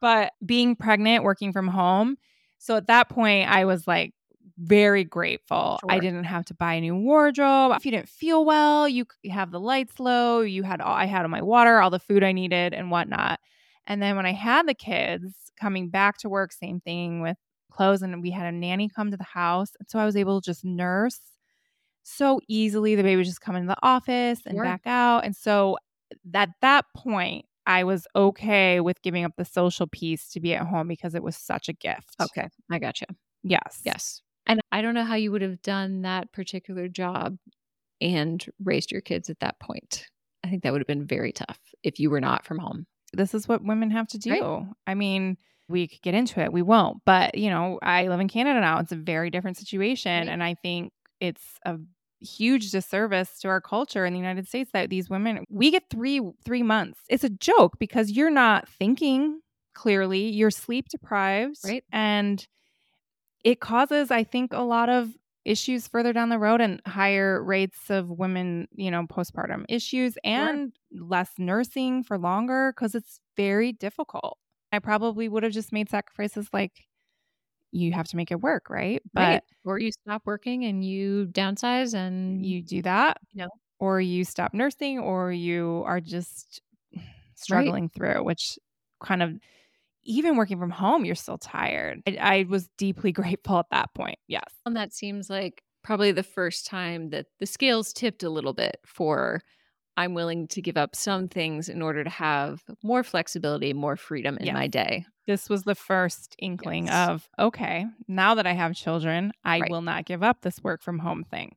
[0.00, 2.16] But being pregnant, working from home.
[2.58, 4.14] So at that point, I was like
[4.58, 5.80] very grateful.
[5.88, 7.72] I didn't have to buy a new wardrobe.
[7.76, 10.40] If you didn't feel well, you have the lights low.
[10.40, 13.40] You had all, I had all my water, all the food I needed, and whatnot.
[13.86, 17.36] And then when I had the kids coming back to work, same thing with
[17.70, 20.40] clothes, and we had a nanny come to the house, and so I was able
[20.40, 21.20] to just nurse
[22.02, 22.94] so easily.
[22.94, 24.62] The baby would just come into the office and Sure.
[24.62, 25.78] back out, and so
[26.34, 30.66] at that point, I was okay with giving up the social piece to be at
[30.66, 32.16] home because it was such a gift.
[32.20, 32.48] Okay.
[32.70, 33.06] I got you.
[33.44, 33.82] Yes.
[33.84, 34.22] Yes.
[34.46, 37.36] And I don't know how you would have done that particular job
[38.00, 40.06] and raised your kids at that point.
[40.42, 42.86] I I think that would have been very tough if you were not from home.
[43.12, 44.30] This is what women have to do.
[44.30, 44.66] Right.
[44.86, 45.36] I mean,
[45.68, 46.52] we could get into it.
[46.52, 47.02] We won't.
[47.04, 48.78] But, you know, I live in Canada now.
[48.78, 50.10] It's a very different situation.
[50.10, 50.28] Right.
[50.28, 51.76] And I think it's a
[52.20, 56.20] huge disservice to our culture in the United States that these women we get 3
[56.44, 57.00] 3 months.
[57.08, 59.40] It's a joke because you're not thinking
[59.74, 61.84] clearly, you're sleep deprived Right.
[61.92, 62.46] and
[63.44, 67.90] it causes I think a lot of issues further down the road and higher rates
[67.90, 74.38] of women, you know, postpartum issues and less nursing for longer cuz it's very difficult.
[74.72, 76.87] I probably would have just made sacrifices like
[77.72, 79.02] you have to make it work, right?
[79.14, 79.42] But right.
[79.64, 83.48] Or you stop working and you downsize and you do that, You know.
[83.78, 86.60] or you stop nursing, or you are just
[87.34, 88.58] struggling through, which
[89.02, 89.34] kind of
[90.04, 92.02] even working from home, you're still tired.
[92.06, 94.18] I, I was deeply grateful at that point.
[94.28, 94.44] Yes.
[94.66, 98.78] And that seems like probably the first time that the scales tipped a little bit
[98.86, 99.42] for
[99.98, 104.36] I'm willing to give up some things in order to have more flexibility, more freedom
[104.38, 104.54] in Yes.
[104.54, 105.04] my day.
[105.26, 107.08] This was the first inkling Yes.
[107.08, 109.70] of, okay, now that I have children, I Right.
[109.70, 111.56] will not give up this work from home thing.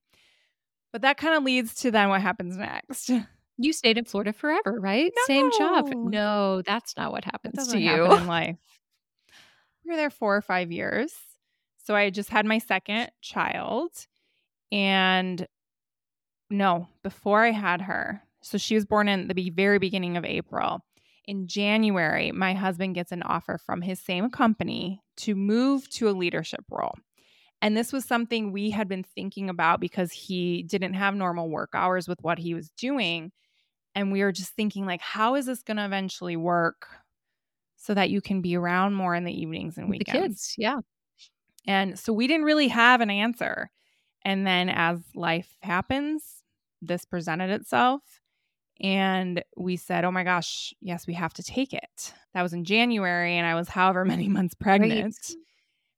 [0.92, 3.12] But that kind of leads to then what happens next.
[3.58, 5.12] You stayed in Florida forever, right?
[5.28, 5.86] Same job.
[5.90, 6.10] No.
[6.10, 8.18] No, that's not what happens to happen you.
[8.18, 8.58] in life.
[9.86, 11.14] We were there four or five years.
[11.84, 13.92] So I just had my second child.
[14.72, 15.48] And
[16.50, 20.84] no, before I had her, so she was born in the very beginning of April.
[21.26, 26.12] In January, my husband gets an offer from his same company to move to a
[26.12, 26.96] leadership role.
[27.62, 31.70] And this was something we had been thinking about because he didn't have normal work
[31.76, 33.32] hours with what he was doing.
[33.94, 36.88] And we were just thinking, like, how is this going to eventually work
[37.78, 40.28] so that you can be around more in the evenings and With the weekends?
[40.28, 40.56] kids.
[40.58, 40.80] Yeah.
[41.68, 43.70] And so we didn't really have an answer.
[44.26, 46.44] And then as life happens,
[46.82, 48.02] this presented itself.
[48.82, 52.14] And we said, oh my gosh, yes, we have to take it.
[52.34, 55.16] That was in January, and I was however many months pregnant.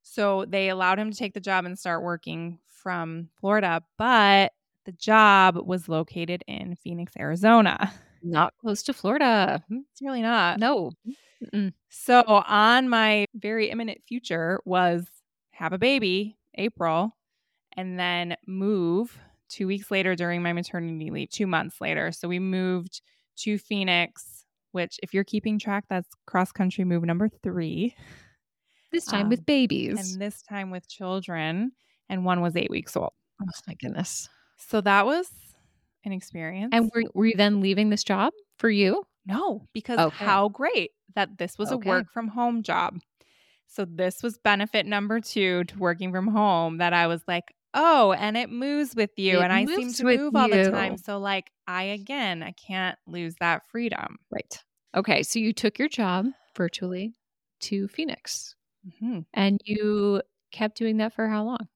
[0.02, 4.52] So they allowed him to take the job and start working from Florida, but
[4.86, 7.94] the job was located in Phoenix, Arizona.
[8.22, 9.64] Not close to Florida.
[9.72, 10.60] Mm, it's really not.
[10.60, 10.92] No.
[11.44, 11.74] Mm-mm.
[11.90, 15.06] So on my very imminent future was
[15.52, 17.16] have a baby, April,
[17.78, 19.18] and then move
[19.50, 22.12] two weeks later during my maternity leave, two months later.
[22.12, 23.02] So we moved
[23.38, 27.96] to Phoenix, which if you're keeping track, that's cross country move number three.
[28.92, 29.98] This time Um, with babies.
[30.00, 31.72] And this time with children,
[32.10, 33.14] and one was eight weeks old.
[33.42, 34.30] oh my goodness.
[34.58, 35.30] So that was
[36.06, 36.70] an experience.
[36.74, 39.04] And were, were you then leaving this job for you?
[39.26, 40.26] No, because Okay.
[40.26, 41.90] how great that this was Okay.
[41.90, 43.00] a work from home job.
[43.68, 48.14] So this was benefit number two to working from home that I was like, oh,
[48.14, 49.40] and it moves with you.
[49.40, 50.98] It and I seem to move all the time.
[50.98, 54.18] So like I again, I can't lose that freedom.
[54.30, 54.64] Right.
[54.96, 55.24] Okay.
[55.24, 57.14] So you took your job virtually
[57.62, 58.56] to Phoenix
[58.86, 59.26] Mhm.
[59.34, 61.68] and you kept doing that for how long?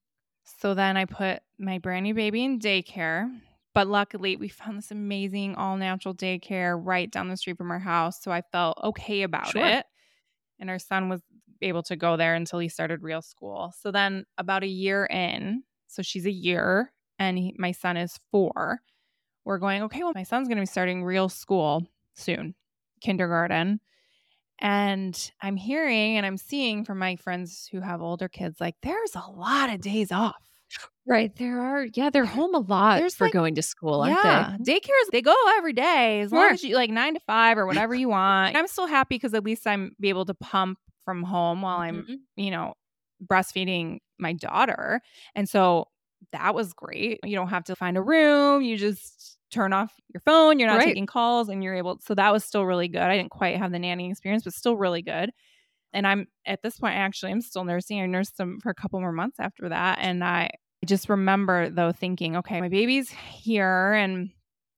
[0.43, 3.29] So then I put my brand new baby in daycare.
[3.73, 7.79] But luckily, we found this amazing all natural daycare right down the street from our
[7.79, 8.21] house.
[8.23, 9.65] So I felt okay about Sure.
[9.67, 9.85] it.
[10.59, 11.21] And our son was
[11.61, 13.73] able to go there until he started real school.
[13.79, 18.19] So then, about a year in, so she's a year and he, my son is
[18.31, 18.79] four,
[19.45, 21.83] we're going, okay, well, my son's going to be starting real school
[22.15, 22.53] soon,
[23.01, 23.79] kindergarten.
[24.59, 29.15] And I'm hearing and I'm seeing from my friends who have older kids, like, there's
[29.15, 30.35] a lot of days off.
[31.07, 31.33] Right.
[31.37, 34.57] There are, yeah, they're home a lot There's, for like- going to school, aren't yeah,
[34.59, 34.73] they?
[34.73, 37.95] daycares they go every day as long as you like nine to five or whatever
[37.95, 38.57] you want.
[38.57, 42.03] I'm still happy because at least I'm be able to pump from home while I'm
[42.03, 42.15] Mhm.
[42.35, 42.73] you know
[43.25, 45.01] breastfeeding my daughter,
[45.35, 45.87] and so
[46.31, 47.19] that was great.
[47.23, 48.61] You don't have to find a room.
[48.63, 50.59] You just turn off your phone.
[50.59, 50.87] You're not Right.
[50.87, 51.99] taking calls, and you're able.
[52.01, 53.01] So that was still really good.
[53.01, 55.31] I didn't quite have the nanny experience, but still really good.
[55.93, 58.01] And I'm at this point actually I'm still nursing.
[58.01, 60.49] I nursed them for a couple more months after that, and I
[60.85, 64.29] just remember though thinking, okay, my baby's here and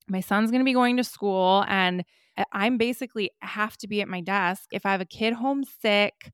[0.07, 2.03] my son's going to be going to school and
[2.37, 4.69] I- I'm basically have to be at my desk.
[4.71, 6.31] If I have a kid home sick,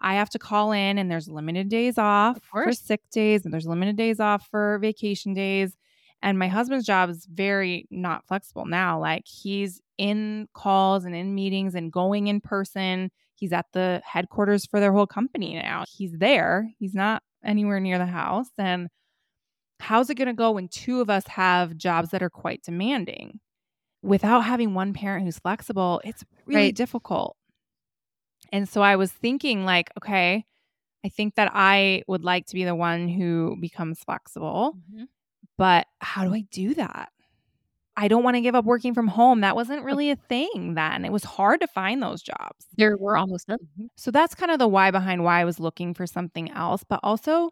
[0.00, 3.66] I have to call in and there's limited days off for sick days and there's
[3.66, 5.76] limited days off for vacation days.
[6.22, 8.98] And my husband's job is very not flexible now.
[9.00, 13.10] Like he's in calls and in meetings and going in person.
[13.36, 15.84] He's at the headquarters for their whole company now.
[15.88, 16.70] He's there.
[16.78, 18.48] He's not anywhere near the house.
[18.58, 18.88] And
[19.80, 23.40] how's it going to go when two of us have jobs that are quite demanding?
[24.02, 26.74] Without having one parent who's flexible, it's really Right.
[26.74, 27.36] difficult.
[28.52, 30.44] And so I was thinking, like, okay,
[31.04, 35.08] I think that I would like to be the one who becomes flexible, Mhm.
[35.58, 37.10] but how do I do that?
[37.96, 39.40] I don't want to give up working from home.
[39.42, 41.04] That wasn't really a thing then.
[41.04, 42.66] It was hard to find those jobs.
[42.76, 43.58] There were almost none.
[43.96, 46.84] So that's kind of the why behind why I was looking for something else.
[46.84, 47.50] But also,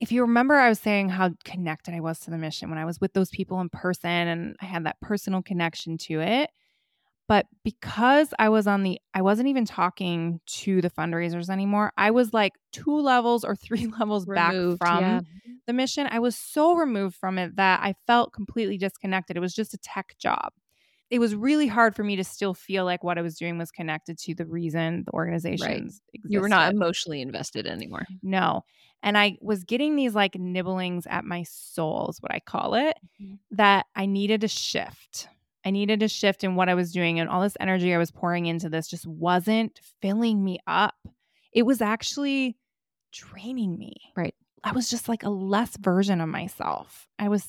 [0.00, 2.84] if you remember, I was saying how connected I was to the mission when I
[2.84, 6.50] was with those people in person and I had that personal connection to it.
[7.28, 11.92] But because I was on the, I wasn't even talking to the fundraisers anymore.
[11.96, 15.20] I was like two levels or three levels Removed, back from yeah.
[15.66, 16.06] the mission.
[16.10, 19.36] I was so removed from it that I felt completely disconnected.
[19.36, 20.52] It was just a tech job.
[21.10, 23.70] It was really hard for me to still feel like what I was doing was
[23.70, 26.32] connected to the reason the organizations existed.
[26.32, 28.06] You were not emotionally invested anymore.
[28.22, 28.64] No.
[29.04, 32.96] And I was getting these like nibblings at my soul, is what I call it,
[33.22, 33.38] Mhm.
[33.52, 35.28] that I needed a shift.
[35.66, 38.12] I needed a shift in what I was doing, and all this energy I was
[38.12, 40.94] pouring into this just wasn't filling me up.
[41.52, 42.56] It was actually
[43.12, 43.96] draining me.
[44.14, 44.34] Right.
[44.62, 47.08] I was just like a less version of myself.
[47.18, 47.44] I was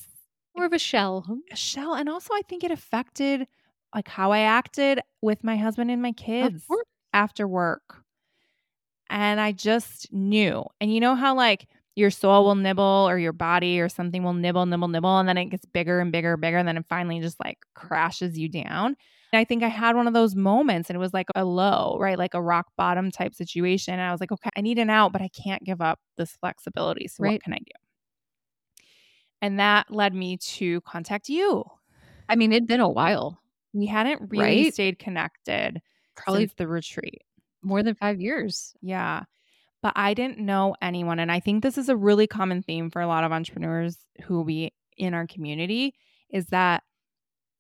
[0.56, 1.26] More of a shell.
[1.28, 1.36] Hmm.
[1.52, 1.94] a shell.
[1.94, 3.48] And also, I think it affected
[3.94, 6.66] like how I acted with my husband and my kids
[7.14, 8.04] after work.
[9.12, 10.66] And I just knew.
[10.82, 11.68] And you know how like
[11.98, 15.20] your soul will nibble or your body or something will nibble, nibble, nibble.
[15.20, 16.58] And then it gets bigger and bigger and bigger.
[16.58, 18.96] And then it finally just like crashes you down.
[19.34, 21.98] And I think I had one of those moments and it was like a low,
[22.00, 22.18] right?
[22.18, 23.94] Like a rock bottom type situation.
[23.96, 26.38] And I was like, okay, I need an out, but I can't give up this
[26.38, 27.10] flexibility.
[27.10, 27.34] So Right.
[27.34, 27.72] what can I do?
[29.42, 31.66] And that led me to contact you.
[32.30, 33.40] I mean, it'd been a while,
[33.74, 34.74] We hadn't really Right?
[34.74, 35.82] stayed connected
[36.16, 37.24] probably since the retreat.
[37.62, 38.76] more than five years.
[38.82, 39.24] Yeah.
[39.82, 41.20] But I didn't know anyone.
[41.20, 44.42] And I think this is a really common theme for a lot of entrepreneurs who
[44.42, 45.94] we in our community
[46.32, 46.84] is that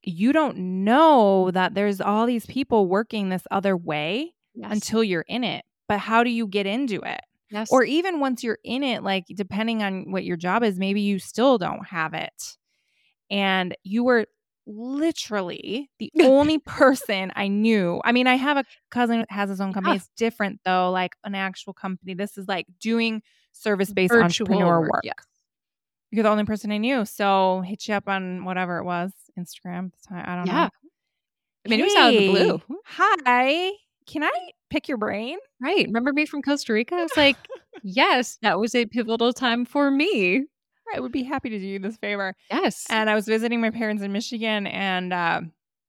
[0.03, 4.71] you don't know that there's all these people working this other way Yes.
[4.71, 5.63] until you're in it.
[5.87, 7.21] But how do you get into it?
[7.51, 7.69] yes.
[7.71, 11.19] Or even once you're in it, like depending on what your job is, maybe you
[11.19, 12.57] still don't have it.
[13.29, 14.25] And you were
[14.67, 18.01] literally the only person I knew.
[18.03, 19.93] I mean, I have a cousin that has his own company.
[19.93, 19.97] Yeah.
[20.01, 22.13] It's different though, like an actual company.
[22.13, 23.21] This is like doing
[23.53, 25.01] service based entrepreneur work.
[25.03, 25.15] Yes.
[26.11, 27.05] You're the only person I knew.
[27.05, 30.23] So hit you up on whatever it was, Instagram at the time.
[30.27, 30.53] I don't Yeah.
[30.65, 30.69] know.
[31.65, 32.61] I mean, it was out of the blue.
[32.85, 33.71] Hi.
[34.05, 34.31] Can I
[34.69, 35.37] pick your brain?
[35.61, 35.85] Right.
[35.85, 36.95] Remember me from Costa Rica?
[36.95, 37.35] I was like,
[37.83, 40.45] yes, that was a pivotal time for me.
[40.95, 42.33] I would be happy to do you this favor.
[42.49, 42.85] Yes.
[42.89, 45.41] And I was visiting my parents in Michigan and uh,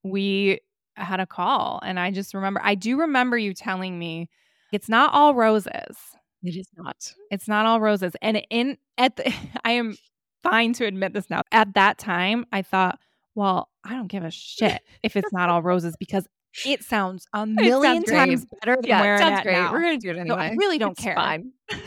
[0.03, 0.61] we
[0.97, 1.81] had a call.
[1.85, 4.29] And I just remember, I do remember you telling me
[4.73, 5.97] it's not all roses.
[6.43, 6.97] it is not.
[7.31, 8.13] It's not all roses.
[8.23, 9.33] And in, at the,
[9.65, 9.97] I am
[10.43, 11.43] fine to admit this now.
[11.53, 12.99] At that time, I thought,
[13.35, 16.27] well, I don't give a shit if it's not all roses because
[16.67, 18.17] it sounds a million great.
[18.17, 19.53] times better than Yeah, where it sounds at great.
[19.53, 19.73] now.
[19.73, 20.37] We're to do it So anyway.
[20.39, 21.15] I really don't It's care.
[21.15, 21.53] Fine.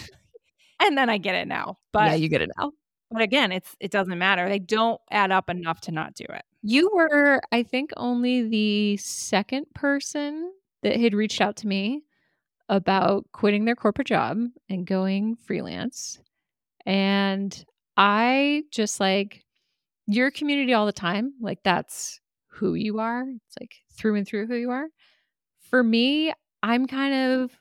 [0.83, 1.77] And then I get it now.
[1.93, 2.71] But yeah, you get it now.
[3.11, 4.47] But again, it's it doesn't matter.
[4.47, 6.43] They don't add up enough to not do it.
[6.63, 10.51] You were, I think, only the second person
[10.83, 12.03] that had reached out to me
[12.69, 14.39] about quitting their corporate job
[14.69, 16.19] and going freelance.
[16.85, 17.65] And
[17.97, 19.43] I just like
[20.07, 21.33] your community all the time.
[21.41, 23.23] Like, that's who you are.
[23.27, 24.87] It's like through and through who you are.
[25.69, 26.33] For me,
[26.63, 27.51] I'm kind of,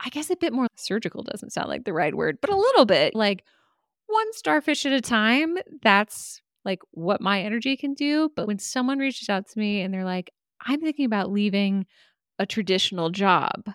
[0.00, 2.84] I guess, a bit more surgical doesn't sound like the right word, but a little
[2.84, 3.44] bit like
[4.06, 5.56] one starfish at a time.
[5.82, 8.30] That's like what my energy can do.
[8.34, 10.30] But when someone reaches out to me and they're like,
[10.64, 11.86] I'm thinking about leaving
[12.38, 13.70] a traditional job,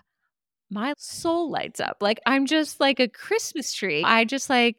[0.70, 1.98] my soul lights up.
[2.00, 4.02] Like I'm just like a Christmas tree.
[4.04, 4.76] I just like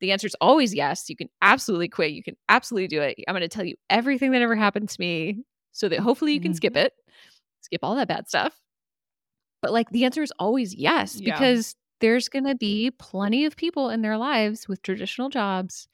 [0.00, 1.08] the answer is always yes.
[1.08, 2.12] You can absolutely quit.
[2.12, 3.18] You can absolutely do it.
[3.28, 6.40] I'm going to tell you everything that ever happened to me so that hopefully you
[6.40, 6.86] can skip mm-hmm.
[6.86, 6.92] it,
[7.60, 8.54] skip all that bad stuff.
[9.62, 11.34] But like the answer is always yes, Yeah.
[11.34, 15.88] because there's going to be plenty of people in their lives with traditional jobs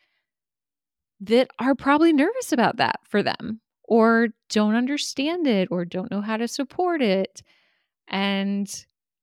[1.21, 6.21] that are probably nervous about that for them or don't understand it or don't know
[6.21, 7.43] how to support it.
[8.09, 8.69] And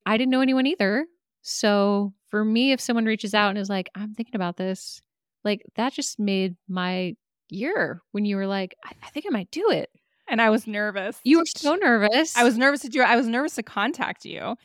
[0.06, 1.06] I didn't know anyone either.
[1.42, 5.02] So for me, if someone reaches out and is like, I'm thinking about this,
[5.44, 7.16] like that just made my
[7.50, 9.90] year when you were like, I, I think I might do it.
[10.28, 11.20] And I was nervous.
[11.24, 12.36] You were so nervous.
[12.38, 13.08] I was nervous to do it.
[13.08, 14.56] I was nervous to contact you.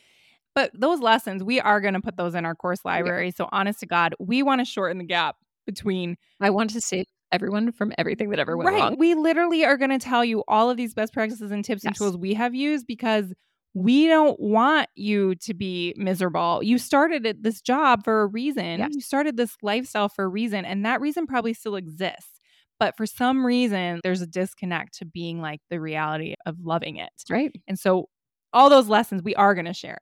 [0.59, 3.31] But those lessons, we are going to put those in our course library.
[3.31, 7.05] So honest to God, we want to shorten the gap between I want to save
[7.31, 8.77] everyone from everything that ever went right.
[8.77, 8.97] wrong.
[8.99, 11.95] We literally are going to tell you all of these best practices and tips and
[11.95, 13.31] tools we have used because
[13.73, 16.61] we don't want you to be miserable.
[16.61, 18.79] You started at this job for a reason.
[18.79, 18.89] Yes.
[18.91, 22.41] You started this lifestyle for a reason, and that reason probably still exists.
[22.81, 27.11] But for some reason, there's a disconnect to being like the reality of loving it.
[27.29, 27.55] Right.
[27.65, 28.09] And so
[28.51, 29.99] all those lessons we are going to share.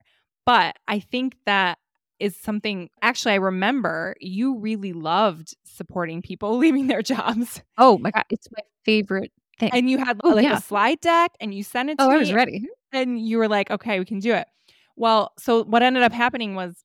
[0.48, 1.78] But I think that
[2.20, 7.62] is something actually I remember you really loved supporting people leaving their jobs.
[7.78, 9.72] Oh my uh god, it's my favorite thing.
[9.74, 10.58] And you had Oh, like yeah.
[10.58, 12.68] a slide deck and you sent it oh, to oh, I was ready.
[12.94, 14.48] and you were like, "Okay, we can do it."
[14.96, 16.84] Well, so what ended up happening was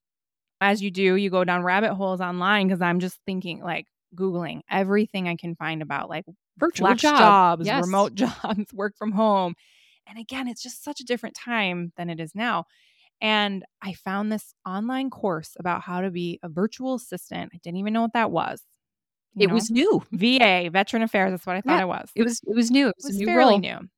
[0.61, 3.87] as you do, you go down rabbit holes online because I'm just thinking like
[4.17, 6.25] googling everything I can find about like
[6.59, 7.19] Virtual job.
[7.19, 7.83] jobs, Yes.
[7.83, 9.55] remote jobs, work from home.
[10.07, 12.65] And again, it's just such a different time than it is now.
[13.23, 17.53] And I found this online course about how to be a virtual assistant.
[17.55, 18.62] I didn't even know what that was.
[19.35, 19.55] you It know?
[19.55, 20.03] was new.
[20.12, 21.33] VA, Veteran Affairs.
[21.33, 22.11] That's what I thought Yeah, it was.
[22.14, 22.89] It was it was new.
[22.89, 23.59] It It was, was new fairly role.
[23.59, 23.89] new.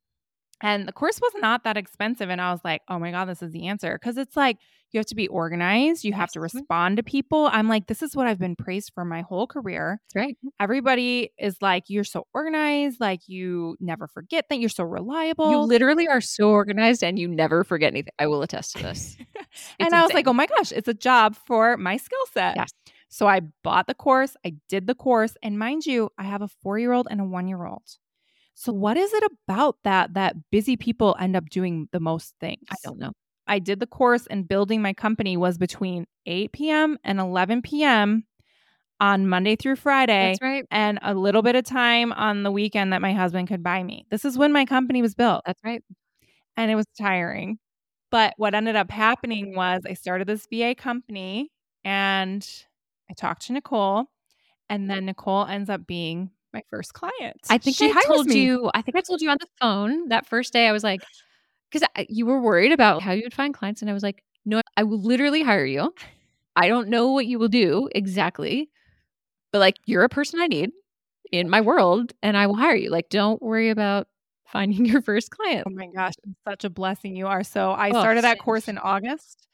[0.63, 2.31] And the course was not that expensive.
[2.31, 3.99] And I was like, oh my God, this is the answer.
[3.99, 4.59] Cause it's like
[4.93, 7.49] you have to be organized, you have to respond to people.
[7.53, 10.01] I'm like, this is what I've been praised for my whole career.
[10.05, 10.37] That's right.
[10.61, 15.51] Everybody is like, you're so organized, like you never forget that you're so reliable.
[15.51, 18.13] You literally are so organized and you never forget anything.
[18.21, 19.17] I will attest to this.
[19.81, 22.55] and It's I was like, oh my gosh, it's a job for my skill set.
[22.57, 22.71] Yes.
[23.09, 26.49] So I bought the course, I did the course, and mind you, I have a
[26.49, 27.85] four year old and a one year old.
[28.55, 32.63] So what is it about that that busy people end up doing the most things?
[32.71, 33.13] I don't know.
[33.47, 36.99] I did the course and building my company was between 8 p.m.
[37.05, 38.25] and 11 p.m.
[39.01, 40.65] on Monday through Friday That's right.
[40.71, 44.07] and a little bit of time on the weekend that my husband could buy me.
[44.11, 45.83] This is when my company was built That's right.
[46.57, 47.59] and it was tiring.
[48.11, 49.57] But what ended up happening mm.
[49.57, 51.51] was I started this VA company
[51.85, 52.49] and
[53.11, 54.07] I talked to Nicole,
[54.71, 57.37] and then Nicole ends up being my first client.
[57.51, 58.45] I think she I told me.
[58.45, 58.71] you.
[58.73, 60.67] I think I told you on the phone that first day.
[60.67, 61.03] I was like,
[61.71, 64.63] because you were worried about how you would find clients, and I was like, no,
[64.77, 65.93] I will literally hire you.
[66.57, 68.71] I don't know what you will do exactly,
[69.53, 70.71] but like you're a person I need
[71.33, 72.91] in my world, and I will hire you.
[72.91, 74.07] Like, don't worry about
[74.47, 75.67] finding your first oh client.
[75.67, 76.15] Oh my gosh,
[76.49, 77.43] such a blessing you are.
[77.43, 79.47] So I Oh, started that course in August.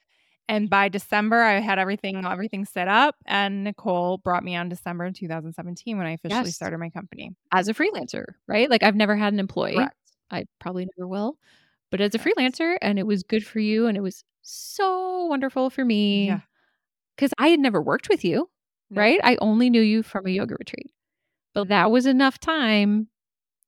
[0.50, 3.14] And by December, I had everything everything set up.
[3.24, 6.56] And Nicole brought me on December 2017 when I officially Yes.
[6.56, 7.30] started my company.
[7.52, 8.68] as a freelancer, right?
[8.68, 9.76] Like I've never had an employee.
[9.76, 9.94] Correct.
[10.28, 11.38] I probably never will.
[11.92, 15.70] But as a freelancer, and it was good for you, and it was so wonderful
[15.70, 16.26] for me.
[16.26, 16.40] Yeah.
[17.16, 18.50] Because I had never worked with you,
[18.90, 19.00] No.
[19.02, 19.20] right?
[19.22, 20.90] I only knew you from a yoga retreat.
[21.54, 21.68] But mm-hmm.
[21.70, 23.08] that was enough time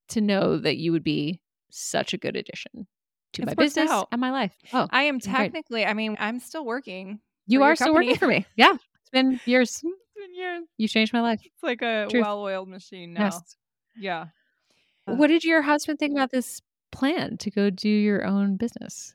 [0.09, 2.89] to know that you would be such a good addition
[3.35, 4.09] to It's my business out.
[4.13, 4.55] and my life.
[4.73, 5.33] Oh, I am great.
[5.35, 7.21] technically, I mean, I'm still working.
[7.47, 8.47] you are still working for me.
[8.57, 8.73] Yeah.
[8.75, 9.71] It's been years.
[9.83, 9.83] It's
[10.17, 10.65] been years.
[10.79, 11.41] You changed my life.
[11.45, 13.25] It's like a well oiled machine now.
[13.25, 13.57] Yes.
[13.97, 14.27] Yeah.
[15.07, 16.61] What did your husband think about this
[16.93, 19.13] plan to go do your own business?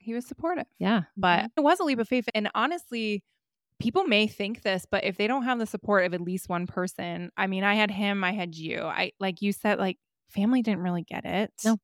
[0.00, 0.66] He was supportive.
[0.78, 1.02] Yeah.
[1.16, 2.28] but it was a leap of faith.
[2.34, 3.22] And honestly,
[3.80, 6.66] people may think this, but if they don't have the support of at least one
[6.66, 8.80] person, I mean, I had him, I had you.
[8.82, 9.98] I like you said, like
[10.30, 11.52] family didn't really get it.
[11.64, 11.76] No.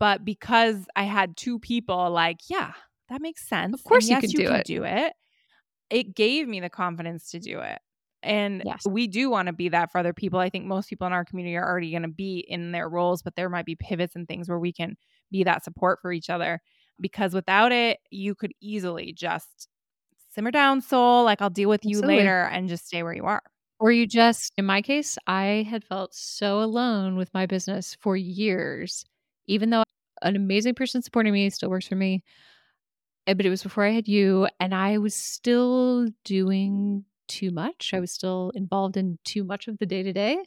[0.00, 2.72] But because I had two people, like, yeah,
[3.10, 3.74] that makes sense.
[3.74, 4.66] Of course you yes, can you do can it.
[4.66, 5.12] do it.
[5.90, 7.78] It gave me the confidence to do it.
[8.22, 8.84] And Yes.
[8.84, 10.38] we do want to be that for other people.
[10.38, 13.22] I think most people in our community are already going to be in their roles,
[13.22, 14.96] but there might be pivots and things where we can
[15.30, 16.60] be that support for each other.
[17.00, 19.68] Because without it, you could easily just
[20.30, 21.24] simmer down, soul.
[21.24, 22.02] Like, I'll deal with you Absolutely.
[22.02, 23.42] later and just stay where you are.
[23.78, 28.16] Or you just, in my case, I had felt so alone with my business for
[28.16, 29.04] years,
[29.50, 29.84] even though
[30.22, 32.24] an amazing person supporting me still works for me.
[33.26, 37.92] eh, But it was before I had you, and I was still doing too much.
[37.94, 40.42] I was still involved in too much of the day to day.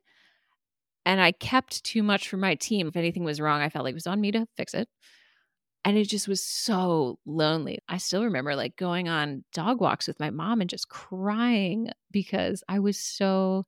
[1.06, 2.88] And I kept too much for my team.
[2.88, 4.88] If anything was wrong, I felt like it was on me to fix it.
[5.86, 7.80] And it just was so lonely.
[7.90, 12.64] I still remember like going on dog walks with my mom and just crying because
[12.70, 13.66] I was so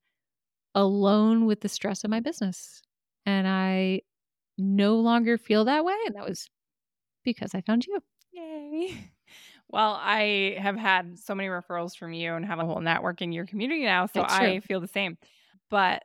[0.76, 2.82] alone with the stress of my business.
[3.26, 4.02] And I
[4.58, 5.96] no longer feel that way.
[6.08, 6.50] And that was
[7.24, 8.00] because I found you.
[8.32, 9.12] Yay.
[9.68, 13.32] Well, I have had so many referrals from you and have a whole network in
[13.32, 14.06] your community now.
[14.06, 15.18] So I feel the same.
[15.72, 16.04] But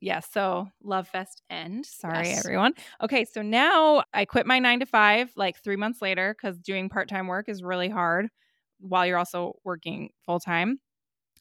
[0.00, 1.84] yeah, so Love Fest end.
[1.84, 2.38] Sorry, Yes.
[2.38, 2.74] everyone.
[3.02, 6.88] Okay, so now I quit my nine to five like three months later because doing
[6.88, 8.28] part time work is really hard
[8.78, 10.80] while you're also working full time.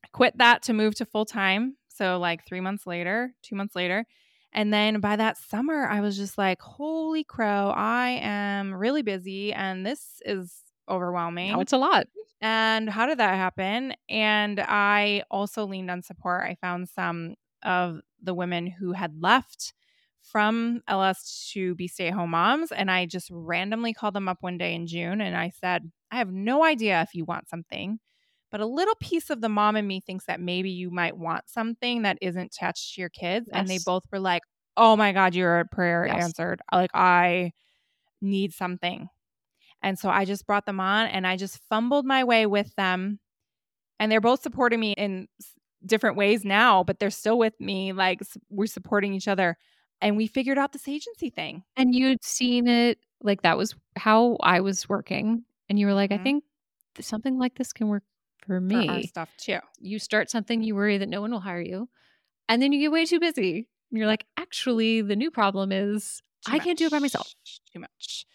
[0.04, 1.78] I quit that to move to full time.
[1.90, 4.06] So, like three months later, two months later.
[4.54, 9.54] And then by that summer, I was just like, holy crow, I am really busy
[9.54, 10.54] and this is
[10.90, 11.52] overwhelming.
[11.52, 12.08] Now it's a lot.
[12.42, 13.94] And how did that happen?
[14.10, 16.44] And I also leaned on support.
[16.44, 19.74] I found some of the women who had left
[20.22, 22.72] from LS to be stay at home moms.
[22.72, 26.18] And I just randomly called them up one day in June and I said, I
[26.18, 28.00] have no idea if you want something,
[28.52, 31.50] but a little piece of the mom in me thinks that maybe you might want
[31.50, 33.50] something that isn't attached to your kids.
[33.52, 34.44] And they both were like,
[34.78, 36.24] Oh my God, you're a prayer Yes.
[36.24, 36.62] answered.
[36.72, 37.52] Like, I
[38.22, 39.10] need something.
[39.82, 43.20] And so I just brought them on and I just fumbled my way with them.
[44.00, 45.28] And they're both supporting me in
[45.86, 47.94] different ways now, but they're still with me.
[47.94, 49.58] Like we're supporting each other.
[50.02, 51.64] And we figured out this agency thing.
[51.78, 55.44] And you'd seen it like that was how I was working.
[55.70, 56.22] And you were like, mm-hmm.
[56.22, 56.44] I think
[57.00, 58.04] something like this can work
[58.46, 58.88] for me.
[59.04, 59.60] For stuff too.
[59.80, 61.90] You start something, you worry that no one will hire you.
[62.50, 63.68] And then you get way too busy.
[63.92, 66.66] And you're like, actually, the new problem is too I much.
[66.66, 67.34] can't do it by myself.
[67.74, 68.26] Too much.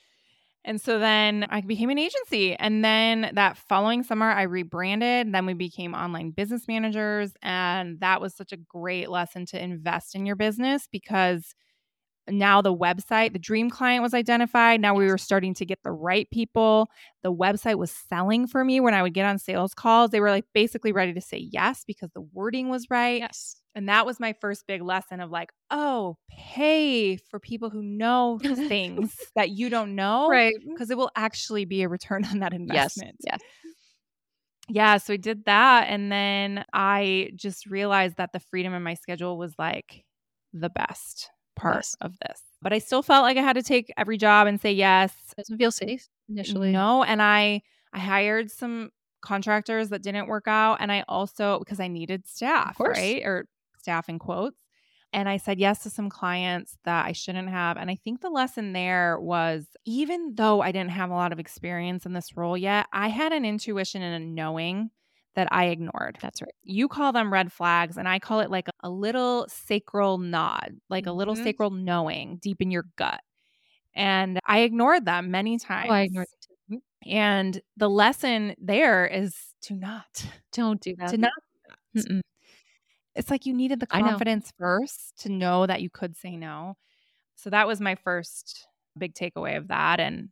[0.65, 2.57] And so then I became an agency.
[2.57, 5.33] And then that following summer, I rebranded.
[5.33, 7.33] Then we became online business managers.
[7.41, 11.55] And that was such a great lesson to invest in your business because
[12.29, 14.81] now the website, the dream client was identified.
[14.81, 16.91] Now we were starting to get the right people.
[17.23, 20.11] The website was selling for me when I would get on sales calls.
[20.11, 23.21] They were like basically ready to say yes because the wording was right.
[23.21, 23.57] Yes.
[23.75, 28.41] And that was my first big lesson of like, oh, pay for people who know
[28.43, 30.29] things that you don't know.
[30.29, 30.55] Right.
[30.55, 30.71] Mm.
[30.73, 33.17] Because it will actually be a return on that investment.
[33.21, 33.39] Yes.
[33.41, 33.41] yes.
[34.69, 34.97] Yeah.
[34.97, 35.89] So I did that.
[35.89, 40.05] And then I just realized that the freedom in my schedule was like
[40.53, 41.97] the best part yes.
[42.01, 42.43] of this.
[42.63, 45.13] But I still felt like I had to take every job and say yes.
[45.37, 46.71] Doesn't feel safe initially.
[46.71, 48.91] No, and I I hired some
[49.23, 53.23] contractors that didn't work out and I also because I needed staff, right?
[53.25, 53.49] Or
[53.81, 54.59] staff in quotes.
[55.13, 57.77] And I said yes to some clients that I shouldn't have.
[57.77, 61.39] And I think the lesson there was even though I didn't have a lot of
[61.39, 64.91] experience in this role yet, I had an intuition and a knowing
[65.37, 66.19] that I ignored.
[66.21, 66.55] That's right.
[66.65, 71.05] You call them red flags, and I call it like a, little sacral nod, like
[71.05, 71.11] mm-hmm.
[71.11, 71.45] a little mm-hmm.
[71.45, 73.21] sacral knowing deep in your gut.
[73.95, 75.89] And I ignored them many times.
[75.91, 76.83] Oh, I ignored them too.
[77.11, 80.27] And the lesson there is to not.
[80.53, 81.11] Don't do that.
[81.11, 81.33] To not.
[83.15, 86.77] It's like you needed the confidence first to know that you could say no.
[87.37, 88.67] So that was my first
[88.99, 90.01] big takeaway of that.
[90.01, 90.31] And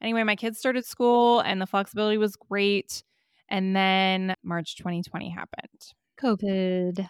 [0.00, 3.02] anyway, my kids started school and the flexibility was great.
[3.52, 5.92] And then March 2020 happened.
[6.18, 7.06] COVID.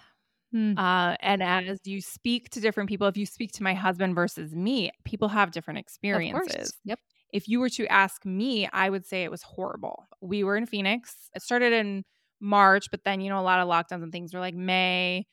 [0.50, 0.76] Hmm.
[0.76, 4.54] Uh, and as you speak to different people, if you speak to my husband versus
[4.54, 6.74] me, people have different experiences.
[6.84, 6.98] Yep.
[7.32, 10.04] If you were to ask me, I would say it was horrible.
[10.20, 11.30] We were in Phoenix.
[11.34, 12.04] It started in
[12.40, 15.26] March, but then, you know, a lot of lockdowns and things were like May,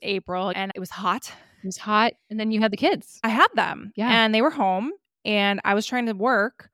[0.00, 1.30] April, and it was hot.
[1.62, 2.12] It was hot.
[2.30, 3.18] And then you had the kids.
[3.24, 3.92] I had them.
[3.96, 4.08] Yeah.
[4.08, 4.92] And they were home
[5.24, 6.70] and I was trying to work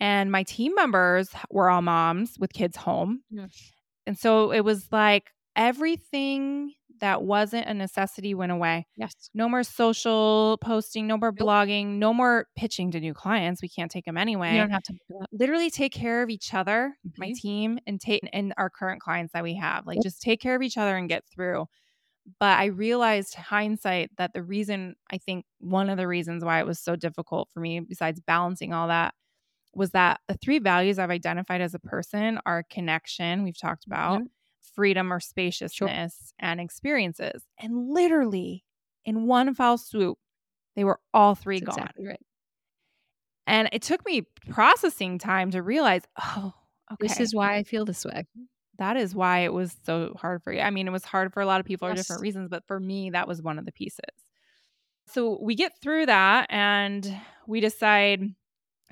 [0.00, 3.22] and my team members were all moms with kids home.
[4.06, 8.86] And so it was like everything that wasn't a necessity went away.
[8.96, 9.12] Yes.
[9.34, 11.48] No more social posting, no more nope.
[11.48, 13.60] blogging, no more pitching to new clients.
[13.60, 14.52] We can't take them anyway.
[14.52, 14.94] You don't have to
[15.32, 17.20] literally take care of each other, mm-hmm.
[17.20, 19.84] my team, and take and our current clients that we have.
[19.84, 20.04] Like yep.
[20.04, 21.66] just take care of each other and get through.
[22.38, 26.66] But I realized hindsight that the reason I think one of the reasons why it
[26.66, 29.12] was so difficult for me, besides balancing all that,
[29.74, 34.18] was that the three values I've identified as a person are connection, we've talked about,
[34.18, 34.26] mm-hmm.
[34.74, 36.48] freedom or spaciousness, sure.
[36.48, 37.42] and experiences.
[37.58, 38.64] And literally
[39.04, 40.18] in one foul swoop,
[40.76, 41.84] they were all three That's gone.
[41.84, 42.20] Exactly right.
[43.46, 46.52] And it took me processing time to realize, oh,
[46.92, 47.08] okay.
[47.08, 48.24] This is why I feel this way.
[48.78, 50.60] That is why it was so hard for you.
[50.60, 51.96] I mean, it was hard for a lot of people yes.
[51.96, 54.00] for different reasons, but for me, that was one of the pieces.
[55.08, 58.22] So we get through that and we decide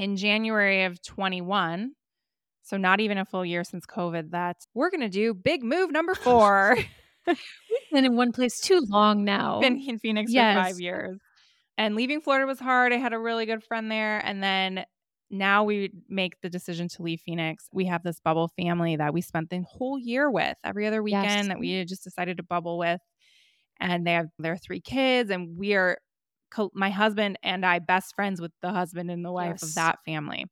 [0.01, 1.92] in January of 21,
[2.62, 5.92] so not even a full year since COVID, that we're going to do big move
[5.92, 6.78] number four.
[7.26, 7.36] We've
[7.92, 9.61] been in one place too long now.
[9.61, 10.57] Been in Phoenix yes.
[10.57, 11.18] for five years.
[11.76, 12.94] And leaving Florida was hard.
[12.94, 14.24] I had a really good friend there.
[14.24, 14.86] And then
[15.30, 17.68] now we make the decision to leave Phoenix.
[17.70, 21.24] We have this bubble family that we spent the whole year with every other weekend
[21.26, 21.48] yes.
[21.48, 23.03] that we just decided to bubble with.
[23.78, 25.98] And they have their three kids, and we are
[26.74, 29.62] my husband and I best friends with the husband and the wife yes.
[29.62, 30.46] of that family.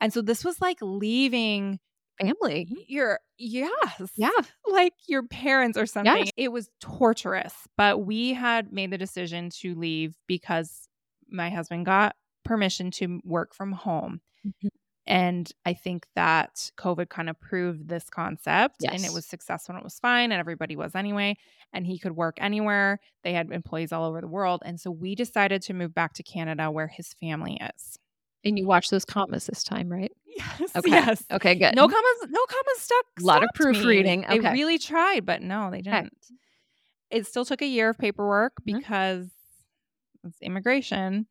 [0.00, 1.78] And so this was like leaving
[2.20, 2.68] family.
[2.88, 4.10] Your yes.
[4.16, 4.30] Yeah.
[4.70, 6.26] Like your parents or something.
[6.26, 6.30] Yes.
[6.36, 10.88] It was torturous, but we had made the decision to leave because
[11.28, 12.14] my husband got
[12.44, 14.20] permission to work from home.
[14.46, 14.68] Mm-hmm.
[15.06, 18.92] And I think that COVID kind of proved this concept yes.
[18.94, 21.36] and it was successful and it was fine and everybody was anyway.
[21.72, 23.00] And he could work anywhere.
[23.24, 24.62] They had employees all over the world.
[24.64, 27.98] And so we decided to move back to Canada where his family is.
[28.44, 30.12] And you watched those commas this time, right?
[30.26, 30.76] Yes.
[30.76, 30.90] Okay.
[30.90, 31.24] Yes.
[31.30, 31.74] Okay, good.
[31.74, 33.04] No commas, no commas stuck.
[33.20, 34.24] A lot of proofreading.
[34.24, 34.38] Okay.
[34.38, 36.06] They really tried, but no, they didn't.
[36.06, 37.18] Okay.
[37.18, 38.78] It still took a year of paperwork mm-hmm.
[38.78, 40.28] because mm-hmm.
[40.28, 41.26] it's immigration.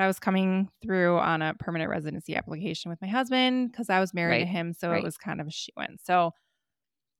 [0.00, 4.00] But I was coming through on a permanent residency application with my husband because I
[4.00, 4.44] was married right.
[4.44, 4.72] to him.
[4.72, 4.96] So right.
[4.96, 5.98] it was kind of a shoo in.
[6.02, 6.30] So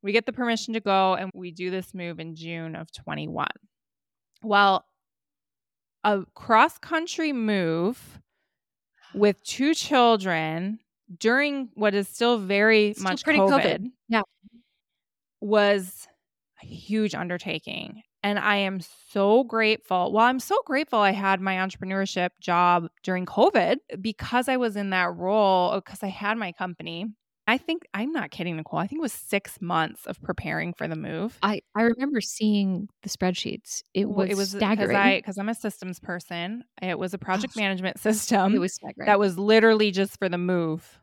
[0.03, 3.49] we get the permission to go and we do this move in June of 21.
[4.43, 4.87] Well,
[6.05, 8.23] a cross country move
[9.13, 10.79] with two children
[11.19, 13.91] during what is still very Still much pretty COVID, COVID.
[14.09, 14.23] Yeah.
[15.43, 16.09] was
[16.63, 18.05] a huge undertaking.
[18.23, 20.13] And I am so grateful.
[20.13, 24.91] Well, I'm so grateful I had my entrepreneurship job during COVID because I was in
[24.91, 27.07] that role, uh, because I had my company.
[27.47, 28.79] I think I'm not kidding, Nicole.
[28.79, 31.37] I think it was six months of preparing for the move.
[31.43, 33.83] I, I remember seeing the spreadsheets.
[33.93, 34.97] It was, it was because staggering.
[34.97, 36.63] I because I'm a systems person.
[36.81, 39.07] It was a oh, project management system it was staggering.
[39.07, 41.01] that was literally just for the move,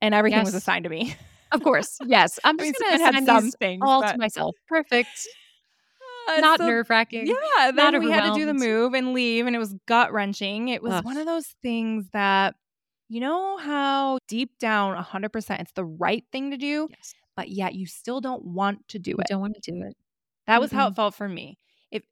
[0.00, 1.16] and everything was assigned to me.
[1.52, 1.98] of course.
[2.06, 2.38] Yes.
[2.44, 4.54] I'm I mean, just going to assign some these things, all but- to myself.
[4.68, 5.26] Perfect.
[6.40, 7.26] Not so- nerve wracking.
[7.26, 10.68] Yeah, then we had to do the move and leave, and it was gut wrenching.
[10.68, 11.04] It was Ugh.
[11.04, 12.54] one of those things that,
[13.08, 17.14] you know, how deep down, 100%, it's the right thing to do, Yes.
[17.36, 19.26] but yet you still don't want to do You it.
[19.28, 19.96] don't want to do it.
[20.46, 21.58] That was how it felt for me.
[21.90, 22.04] If,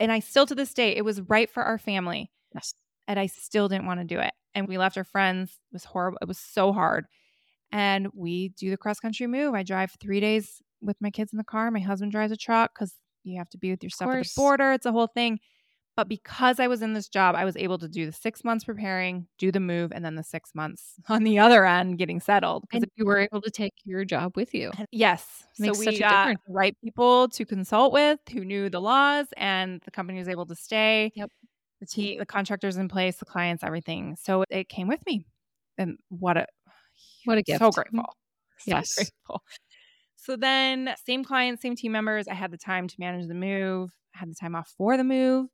[0.00, 2.74] and I still to this day, it was right for our family, Yes.
[3.06, 4.32] and I still didn't want to do it.
[4.54, 5.50] And we left our friends.
[5.70, 6.18] It was horrible.
[6.22, 7.06] It was so hard.
[7.72, 9.54] And we do the cross country move.
[9.54, 11.70] I drive three days with my kids in the car.
[11.72, 12.94] My husband drives a truck because
[13.24, 14.72] you have to be with your stuff at the border.
[14.72, 15.40] It's a whole thing.
[15.96, 18.64] But because I was in this job, I was able to do the six months
[18.64, 22.64] preparing, do the move, and then the six months on the other end getting settled.
[22.68, 24.72] Because you were able to take your job with you.
[24.90, 28.68] yes, Makes so such we a got the right people to consult with who knew
[28.68, 31.12] the laws, and the company was able to stay.
[31.14, 31.30] Yep.
[31.80, 34.16] The team, the contractors in place, the clients, everything.
[34.20, 35.26] So it came with me,
[35.78, 36.46] and what a
[37.24, 37.60] What a gift.
[37.60, 38.04] so grateful.
[38.58, 38.94] So Yes.
[38.94, 39.42] grateful.
[40.24, 42.28] So then, same clients, same team members.
[42.28, 43.90] I had the time to manage the move.
[44.14, 45.48] I had the time off for the move,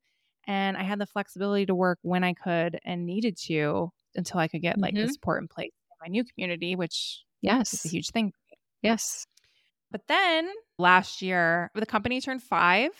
[0.46, 4.46] and I had the flexibility to work when I could and needed to until I
[4.48, 5.10] could get like the Mhm.
[5.12, 8.32] support in place in my new community, which yes, is a huge thing.
[8.82, 9.26] Yes.
[9.90, 10.48] But then
[10.78, 12.90] last year, the company turned five.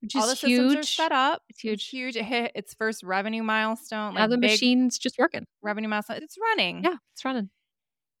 [0.00, 0.96] Which All the is systems are huge.
[0.96, 1.42] set up.
[1.48, 1.86] It's huge.
[1.88, 2.16] Huge.
[2.16, 4.14] It hit its first revenue milestone.
[4.14, 5.46] Now like the machine's just working.
[5.62, 6.22] revenue milestone.
[6.22, 6.82] It's running.
[6.84, 7.50] Yeah, it's running.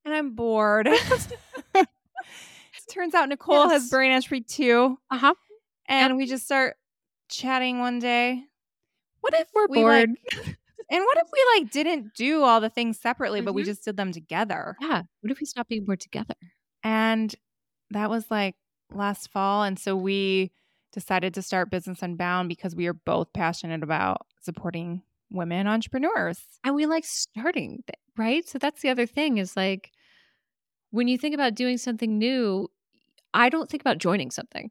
[0.04, 0.88] and I'm bored.
[2.90, 5.34] Turns out Nicole has brain entry too, Uh huh.
[5.86, 6.76] and we just start
[7.28, 8.44] chatting one day.
[9.20, 10.10] What if We're we like, bored.
[10.90, 13.66] and what if we like didn't do all the things separately, but we Mhm.
[13.66, 14.76] just did them together?
[14.80, 15.02] Yeah.
[15.20, 16.34] What if we stopped being bored together?
[16.82, 17.34] And
[17.90, 18.56] that was like
[18.92, 20.52] last fall, and so we
[20.92, 26.38] decided to start Business Unbound because we are both passionate about supporting women entrepreneurs.
[26.62, 27.82] And we like starting,
[28.16, 28.46] right?
[28.46, 29.90] So that's the other thing is like
[30.94, 32.68] when you think about doing something new,
[33.34, 34.70] I don't think about joining something.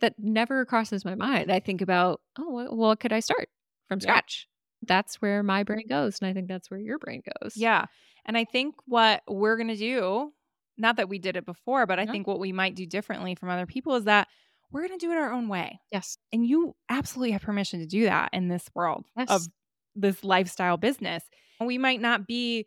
[0.00, 1.52] That never crosses my mind.
[1.52, 3.48] I think about, oh, well, what could I start
[3.86, 4.04] from Yeah.
[4.04, 4.48] scratch?
[4.82, 6.18] That's where my brain goes.
[6.20, 7.56] And I think that's where your brain goes.
[7.58, 7.84] Yeah.
[8.24, 10.32] And I think what we're going to do,
[10.78, 12.12] not that we did it before, but I Yeah.
[12.12, 14.28] think what we might do differently from other people is that
[14.70, 15.78] we're going to do it our own way.
[15.92, 16.16] Yes.
[16.32, 19.28] And you absolutely have permission to do that in this world Yes.
[19.30, 19.42] of
[19.94, 21.22] this lifestyle business.
[21.60, 22.66] We might not be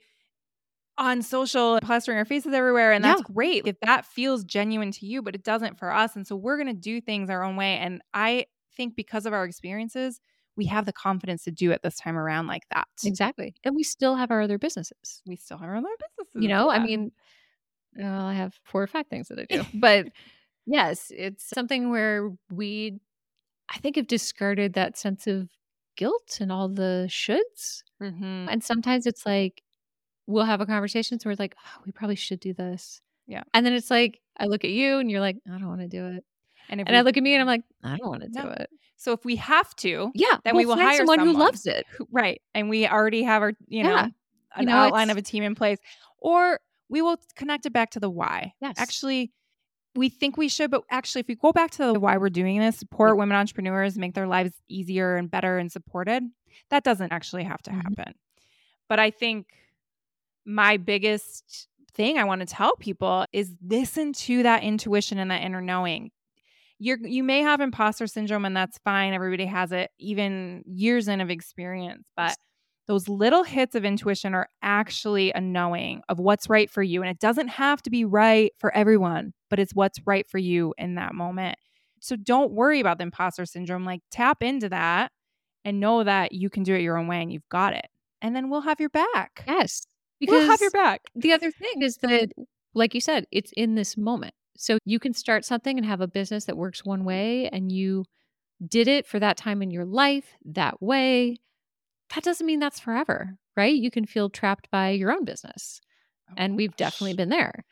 [0.97, 5.21] on social plastering our faces everywhere, and that's great if that feels genuine to you,
[5.21, 6.15] but it doesn't for us.
[6.15, 7.77] And so we're going to do things our own way.
[7.77, 8.45] And I
[8.75, 10.19] think because of our experiences,
[10.55, 12.87] we have the confidence to do it this time around like that.
[13.05, 13.53] Exactly.
[13.63, 15.21] And we still have our other businesses.
[15.25, 16.41] We still have our other businesses.
[16.41, 17.11] You know, I mean,
[17.95, 19.63] well, I have four or five things that I do.
[19.75, 20.07] but
[20.65, 22.99] yes, it's something where we,
[23.69, 25.49] I think, have discarded that sense of
[25.95, 27.83] guilt and all the shoulds.
[28.01, 28.47] Mhm.
[28.49, 29.61] And sometimes it's like,
[30.27, 31.19] we'll have a conversation.
[31.19, 33.01] So we're like, oh, we probably should do this.
[33.27, 33.43] Yeah.
[33.53, 35.87] And then it's like, I look at you and you're like, I don't want to
[35.87, 36.23] do it.
[36.69, 38.29] And, if And we, I look at me and I'm like, I don't want to
[38.29, 38.69] do it.
[38.97, 40.37] so if we have to, Yeah.
[40.43, 41.85] Then we we'll find hire someone, who loves it.
[41.97, 44.07] who- right, and we already have our, you know, Yeah.
[44.55, 45.79] an know, outline of a team in place,
[46.19, 46.59] or
[46.89, 48.53] we will connect it back to the why.
[48.61, 48.75] Yes.
[48.77, 49.31] Actually,
[49.95, 52.59] we think we should, but actually, if we go back to the why we're doing
[52.59, 53.13] this, support Yeah.
[53.15, 56.23] women entrepreneurs, make their lives easier and better and supported,
[56.69, 57.81] that doesn't actually have to Mhm.
[57.83, 58.13] happen.
[58.89, 59.47] But I think
[60.47, 65.43] my biggest thing I want to tell people is listen to that intuition and that
[65.43, 66.11] inner knowing.
[66.79, 69.13] You're you may have imposter syndrome and that's fine.
[69.13, 72.07] Everybody has it, even years in of experience.
[72.15, 72.37] But
[72.87, 77.01] those little hits of intuition are actually a knowing of what's right for you.
[77.01, 80.73] And it doesn't have to be right for everyone, but it's what's right for you
[80.77, 81.57] in that moment.
[81.99, 83.83] So don't worry about the imposter syndrome.
[83.83, 85.11] Like tap into that
[85.65, 87.87] and know that you can do it your own way and you've got it.
[88.21, 89.43] And then we'll have your back.
[89.45, 89.85] Yes.
[90.25, 91.01] We'll have your back.
[91.15, 92.29] the other thing is that,
[92.73, 94.33] like you said, it's in this moment.
[94.57, 98.05] So you can start something and have a business that works one way and you
[98.67, 101.37] did it for that time in your life that way.
[102.15, 103.75] That doesn't mean that's forever, right?
[103.75, 105.81] You can feel trapped by your own business.
[106.31, 107.63] Oh And we've definitely been there.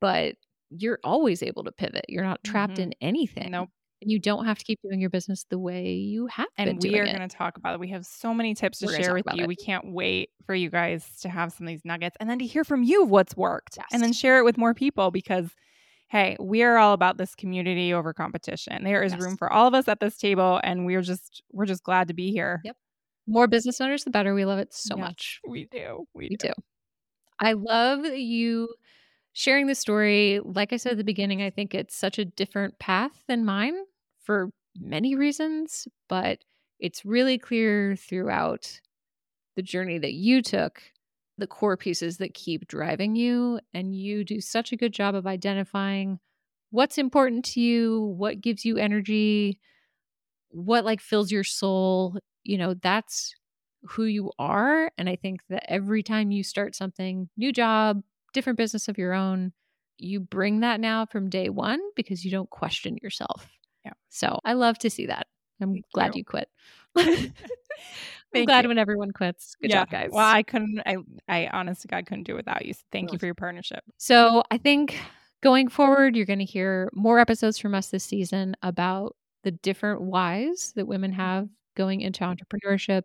[0.00, 0.36] But
[0.70, 2.04] you're always able to pivot.
[2.08, 2.82] You're not trapped Mhm.
[2.84, 3.50] in anything.
[3.50, 3.70] Nope.
[4.06, 7.04] You don't have to keep doing your business the way you have and we are
[7.04, 7.80] going to talk about it.
[7.80, 9.44] We have so many tips to We're share with you.
[9.44, 9.48] it.
[9.48, 12.46] We can't wait for you guys to have some of these nuggets and then to
[12.46, 15.50] hear from you what's worked and then share it with more people because
[16.08, 18.84] hey, we are all about this community over competition.
[18.84, 19.22] There is Yes.
[19.22, 22.14] room for all of us at this table and we're just we're just glad to
[22.14, 22.60] be here.
[22.64, 22.76] Yep.
[23.26, 24.34] More business owners, the better.
[24.34, 25.40] We love it so Yes, much.
[25.48, 26.06] We do.
[26.14, 26.48] We, We do.
[26.48, 26.52] do.
[27.40, 28.68] I love you
[29.32, 30.40] sharing the story.
[30.44, 33.74] Like I said at the beginning, I think it's such a different path than mine
[34.24, 36.38] for many reasons, but
[36.80, 38.80] it's really clear throughout
[39.56, 40.82] the journey that you took
[41.38, 43.60] the core pieces that keep driving you.
[43.72, 46.18] And you do such a good job of identifying
[46.70, 49.60] what's important to you, what gives you energy,
[50.50, 52.18] what like fills your soul.
[52.42, 53.34] You know, that's
[53.82, 54.90] who you are.
[54.96, 58.02] And I think that every time you start something, new job,
[58.32, 59.52] different business of your own,
[59.98, 63.48] you bring that now from day one because you don't question yourself.
[63.84, 63.92] Yeah.
[64.08, 65.26] So I love to see that.
[65.60, 66.20] I'm Thank glad you.
[66.20, 66.48] you, quit.
[66.96, 67.32] I'm
[68.46, 68.68] glad you.
[68.68, 69.56] when everyone quits.
[69.60, 69.80] Good yeah.
[69.80, 70.10] job, guys.
[70.12, 70.96] Well, I couldn't I
[71.28, 72.74] I honest to God couldn't do it without you.
[72.74, 73.84] So Thank you for your partnership.
[73.98, 74.98] So I think
[75.42, 79.14] going forward, you're going to hear more episodes from us this season about
[79.44, 81.20] the different whys that women mm-hmm.
[81.20, 83.02] have going into entrepreneurship.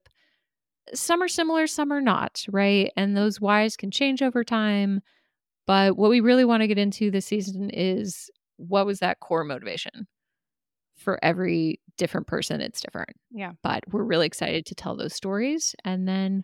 [0.94, 2.92] Some are similar, some are not, right?
[2.96, 5.02] And those whys can change over time.
[5.68, 9.44] But what we really want to get into this season is what was that core
[9.44, 10.08] motivation?
[11.00, 13.10] For every different person, it's different.
[13.32, 13.54] Yeah.
[13.64, 15.76] But we're really excited to tell those stories.
[15.84, 16.44] And then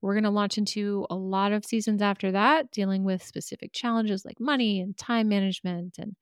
[0.00, 4.24] we're going to launch into a lot of seasons after that, dealing with specific challenges
[4.24, 6.14] like money and time management and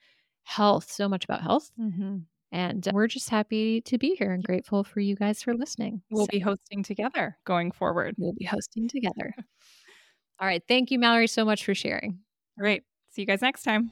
[0.44, 1.70] health, so much about health.
[1.78, 2.18] Mm-hmm.
[2.52, 6.02] And we're just happy to be here and grateful for you guys for listening.
[6.10, 8.14] We'll So be hosting together going forward.
[8.16, 9.34] we'll be hosting together.
[10.40, 10.62] All right.
[10.68, 12.18] Thank you, Mallory, so much for sharing.
[12.58, 12.82] All right.
[13.10, 13.90] See you guys next time.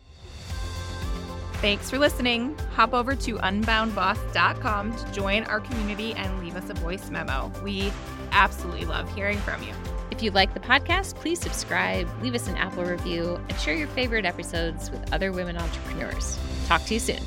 [1.63, 2.59] Thanks for listening.
[2.75, 7.53] Hop over to unboundboss.com to join our community and leave us a voice memo.
[7.63, 7.93] We
[8.33, 9.73] absolutely love hearing from you.
[10.11, 13.87] If you like the podcast, please subscribe, leave us an Apple review, and share your
[13.87, 16.37] favorite episodes with other women entrepreneurs.
[16.67, 17.23] Talk to you soon.